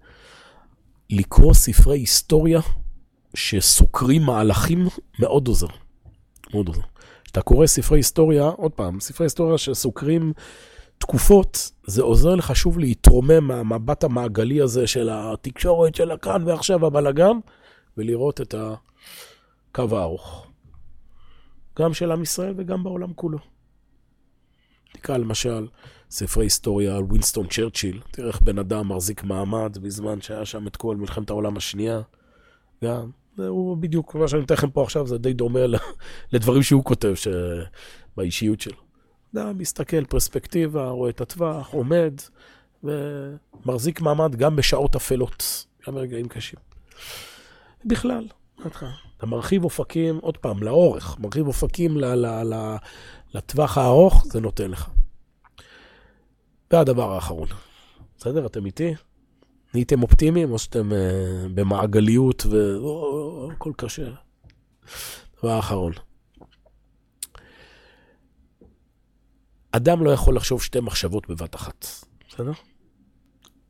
לקרוא 1.11 1.55
ספרי 1.55 1.99
היסטוריה 1.99 2.61
שסוקרים 3.35 4.23
מהלכים 4.23 4.87
מאוד 5.19 5.49
עוזר. 5.49 5.67
מאוד 6.53 6.69
עוזר. 6.69 6.81
כשאתה 7.37 7.49
קורא 7.49 7.67
ספרי 7.67 7.99
היסטוריה, 7.99 8.45
עוד 8.45 8.73
פעם, 8.73 9.01
ספרי 9.01 9.25
היסטוריה 9.25 9.59
שסוקרים 9.59 10.33
תקופות, 10.99 11.71
זה 11.87 12.03
עוזר 12.03 12.35
לך 12.35 12.57
שוב 12.57 12.79
להתרומם 12.79 13.45
מהמבט 13.45 14.05
המעגלי 14.05 14.61
הזה 14.61 14.87
של 14.87 15.09
התקשורת 15.13 15.95
של 15.95 16.11
הכאן 16.11 16.43
ועכשיו 16.47 16.87
הבלאגן, 16.87 17.37
ולראות 17.97 18.41
את 18.41 18.55
הקו 18.55 19.99
הארוך. 19.99 20.47
גם 21.79 21.95
של 21.95 22.13
עם 22.13 22.23
ישראל 22.23 22.55
וגם 22.57 22.85
בעולם 22.85 23.13
כולו. 23.15 23.39
תקרא 24.93 25.17
למשל 25.17 25.67
ספרי 26.11 26.45
היסטוריה 26.45 26.97
על 26.97 27.03
ווינסטון 27.03 27.47
צ'רצ'יל, 27.47 28.01
תראה 28.11 28.29
איך 28.29 28.41
בן 28.41 28.59
אדם 28.59 28.93
מחזיק 28.93 29.25
מעמד 29.25 29.79
בזמן 29.83 30.21
שהיה 30.21 30.45
שם 30.45 30.67
את 30.67 30.77
כל 30.77 30.97
מלחמת 30.97 31.31
העולם 31.31 31.57
השנייה. 31.57 32.01
גם, 32.85 33.11
הוא 33.39 33.77
בדיוק, 33.77 34.15
מה 34.15 34.29
שאני 34.29 34.45
אתן 34.45 34.55
לכם 34.55 34.71
פה 34.71 34.83
עכשיו 34.83 35.07
זה 35.07 35.19
די 35.19 35.33
דומה 35.33 35.61
לדברים 36.33 36.63
שהוא 36.63 36.85
כותב 36.85 37.15
ש... 37.15 37.29
באישיות 38.17 38.61
שלו. 38.61 38.77
אדם 39.35 39.59
מסתכל 39.59 40.05
פרספקטיבה, 40.05 40.89
רואה 40.89 41.11
את 41.11 41.21
הטווח, 41.21 41.69
עומד, 41.73 42.15
ומחזיק 42.85 44.01
מעמד 44.01 44.37
גם 44.37 44.57
בשעות 44.57 44.97
אפלות, 44.97 45.67
גם 45.87 45.95
ברגעים 45.95 46.29
קשים. 46.29 46.59
בכלל, 47.85 48.27
אתה 49.17 49.27
מרחיב 49.27 49.65
אופקים, 49.65 50.19
עוד 50.23 50.37
פעם, 50.37 50.63
לאורך, 50.63 51.19
מרחיב 51.19 51.47
אופקים 51.47 51.97
ל- 51.97 52.05
ל- 52.15 52.55
ל- 52.55 52.77
לטווח 53.35 53.79
הארוך, 53.79 54.25
זה 54.27 54.41
נותן 54.41 54.71
לך. 54.71 54.89
והדבר 56.71 57.13
האחרון, 57.13 57.49
בסדר? 58.19 58.47
אתם 58.47 58.67
איתי? 58.67 58.95
נהייתם 59.77 60.03
אופטימיים 60.03 60.53
או 60.53 60.59
שאתם 60.59 60.91
uh, 60.91 60.95
במעגליות 61.55 62.47
והכל 62.47 63.73
קשה? 63.77 64.11
דבר 65.39 65.51
האחרון. 65.51 65.93
אדם 69.73 70.05
לא 70.05 70.11
יכול 70.11 70.37
לחשוב 70.37 70.63
שתי 70.63 70.81
מחשבות 70.81 71.29
בבת 71.29 71.55
אחת, 71.55 71.87
בסדר? 72.29 72.53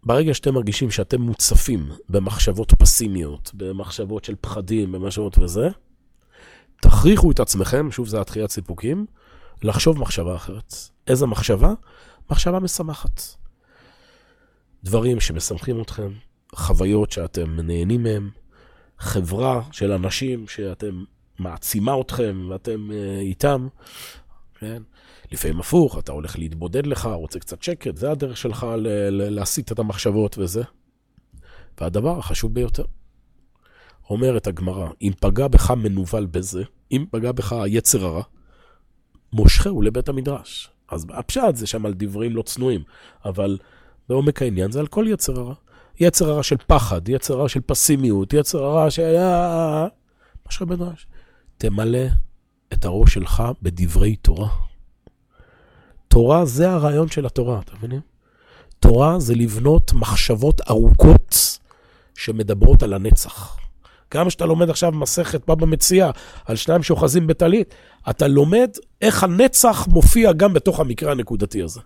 ברגע 0.05 0.35
שאתם 0.35 0.55
מרגישים 0.55 0.91
שאתם 0.91 1.21
מוצפים 1.21 1.89
במחשבות 2.09 2.73
פסימיות, 2.79 3.51
במחשבות 3.55 4.25
של 4.25 4.35
פחדים, 4.41 4.93
במחשבות 4.93 5.39
וזה, 5.39 5.69
תכריחו 6.83 7.31
את 7.31 7.41
עצמכם, 7.41 7.91
שוב 7.91 8.09
זה 8.09 8.21
התחיית 8.21 8.51
סיפוקים, 8.51 9.07
לחשוב 9.63 9.99
מחשבה 9.99 10.37
אחרת. 10.37 10.75
איזה 11.07 11.27
מחשבה? 11.27 11.73
מחשבה 12.31 12.59
משמחת. 12.61 13.23
דברים 14.87 15.21
שמשמחים 15.21 15.81
אתכם, 15.81 16.13
חוויות 16.55 17.11
שאתם 17.11 17.61
נהנים 17.61 18.03
מהם, 18.03 18.31
חברה 18.99 19.63
של 19.73 19.93
אנשים 19.93 20.49
שאתם 20.49 21.05
מעצימה 21.39 22.01
אתכם 22.01 22.47
ואתם 22.51 22.91
uh, 22.91 23.21
איתם, 23.21 23.69
כן? 24.59 24.83
לפעמים 25.33 25.61
הפוך, 25.61 25.99
אתה 25.99 26.13
הולך 26.13 26.39
להתבודד 26.39 26.87
לך, 26.87 27.07
רוצה 27.07 27.39
קצת 27.39 27.63
שקט, 27.63 27.97
זה 27.97 28.11
הדרך 28.11 28.37
שלך 28.37 28.67
להסיט 29.11 29.73
את 29.73 29.79
המחשבות 29.79 30.39
וזה. 30.39 30.63
והדבר 31.81 32.19
החשוב 32.19 32.55
ביותר, 32.55 32.85
אומרת 34.11 34.47
הגמרא, 34.47 34.89
אם 35.03 35.13
פגע 35.21 35.49
בך 35.49 35.71
מנוול 35.71 36.27
בזה, 36.27 36.63
אם 36.93 37.05
פגע 37.11 37.33
בך 37.33 37.53
היצר 37.53 38.05
הרע, 38.05 38.23
מושכהו 39.33 39.83
לבית 39.83 40.09
המדרש. 40.09 40.71
אז 40.89 41.07
הפשט 41.13 41.55
זה 41.55 41.67
שם 41.67 41.87
על 41.87 41.95
דברים 41.95 42.37
לא 42.37 42.43
צנועים, 42.43 42.83
אבל 43.25 43.59
בעומק 44.09 44.43
העניין 44.43 44.71
זה 44.71 44.81
על 44.81 44.87
כל 44.87 45.05
יצר 45.09 45.41
הרע. 45.41 45.55
יצר 46.01 46.31
הרע 46.31 46.43
של 46.43 46.57
פחד, 46.67 47.09
יצר 47.09 47.35
הרע 47.35 47.49
של 47.49 47.61
פסימיות, 47.67 48.33
יצר 48.33 48.65
הרע 48.65 48.91
של... 48.91 49.17
מה 50.47 50.51
שקורה 50.51 50.77
בדרש. 50.77 51.07
תמלא 51.59 52.07
את 52.73 52.85
הראש 52.85 53.15
שלך 53.15 53.43
בדברי 53.63 54.17
תורה. 54.17 54.49
תורה 56.09 56.45
זה 56.45 56.71
הרעיון 56.71 57.09
של 57.09 57.27
התורה, 57.27 57.61
אתם 57.61 57.77
מבינים? 57.77 58.01
תורה 58.81 59.19
זה 59.21 59.35
לבנות 59.35 59.93
מחשבות 59.93 60.61
ארוכות 60.71 61.59
שמדברות 62.15 62.83
על 62.83 62.95
הנצח. 62.95 63.57
גם 64.15 64.29
כשאתה 64.29 64.47
לומד 64.47 64.71
עכשיו 64.71 64.93
מסכת 64.93 65.47
בבא 65.47 65.67
מציאה 65.67 66.11
על 66.45 66.57
שניים 66.57 66.83
שאוחזים 66.83 67.27
בטלית, 67.27 67.75
אתה 68.11 68.29
לומד 68.29 68.71
איך 69.03 69.25
הנצח 69.25 69.87
מופיע 69.89 70.33
גם 70.33 70.53
בתוך 70.53 70.81
המקרה 70.81 71.13
הנקודתי 71.13 71.63
הזה. 71.63 71.81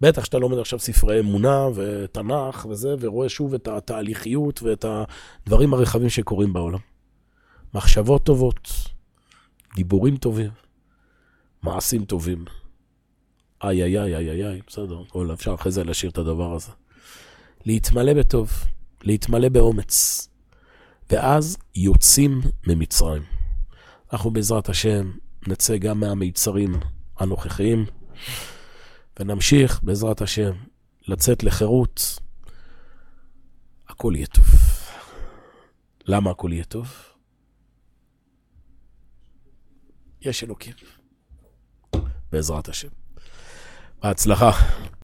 בטח 0.00 0.24
שאתה 0.24 0.38
לומד 0.38 0.58
עכשיו 0.58 0.78
ספרי 0.78 1.20
אמונה 1.20 1.66
ותנ"ך 1.74 2.66
וזה, 2.70 2.94
ורואה 3.00 3.28
שוב 3.28 3.54
את 3.54 3.68
התהליכיות 3.68 4.62
ואת 4.62 4.84
הדברים 4.84 5.74
הרחבים 5.74 6.08
שקורים 6.08 6.52
בעולם. 6.52 6.78
מחשבות 7.74 8.24
טובות, 8.24 8.70
דיבורים 9.76 10.16
טובים, 10.16 10.50
מעשים 11.62 12.04
טובים. 12.04 12.44
איי, 13.64 13.82
איי, 13.82 13.98
איי, 13.98 14.16
איי, 14.16 14.46
איי, 14.46 14.60
בסדר, 14.66 15.02
כל 15.08 15.32
אפשר 15.32 15.54
אחרי 15.54 15.72
זה 15.72 15.84
להשאיר 15.84 16.10
את 16.12 16.18
הדבר 16.18 16.54
הזה. 16.54 16.72
להתמלא 17.66 18.14
בטוב, 18.14 18.50
להתמלא 19.02 19.48
באומץ, 19.48 20.28
ואז 21.10 21.56
יוצאים 21.74 22.40
ממצרים. 22.66 23.22
אנחנו 24.12 24.30
בעזרת 24.30 24.68
השם 24.68 25.10
נצא 25.46 25.76
גם 25.76 26.00
מהמיצרים 26.00 26.74
הנוכחיים, 27.18 27.84
ונמשיך 29.20 29.82
בעזרת 29.82 30.20
השם 30.20 30.52
לצאת 31.08 31.42
לחירות. 31.42 32.18
הכל 33.88 34.12
יהיה 34.16 34.26
טוב. 34.26 34.44
למה 36.04 36.30
הכל 36.30 36.50
יהיה 36.52 36.64
טוב? 36.64 36.94
יש 40.20 40.44
אלוקים. 40.44 40.74
בעזרת 42.32 42.68
השם. 42.68 42.88
בהצלחה. 44.02 44.50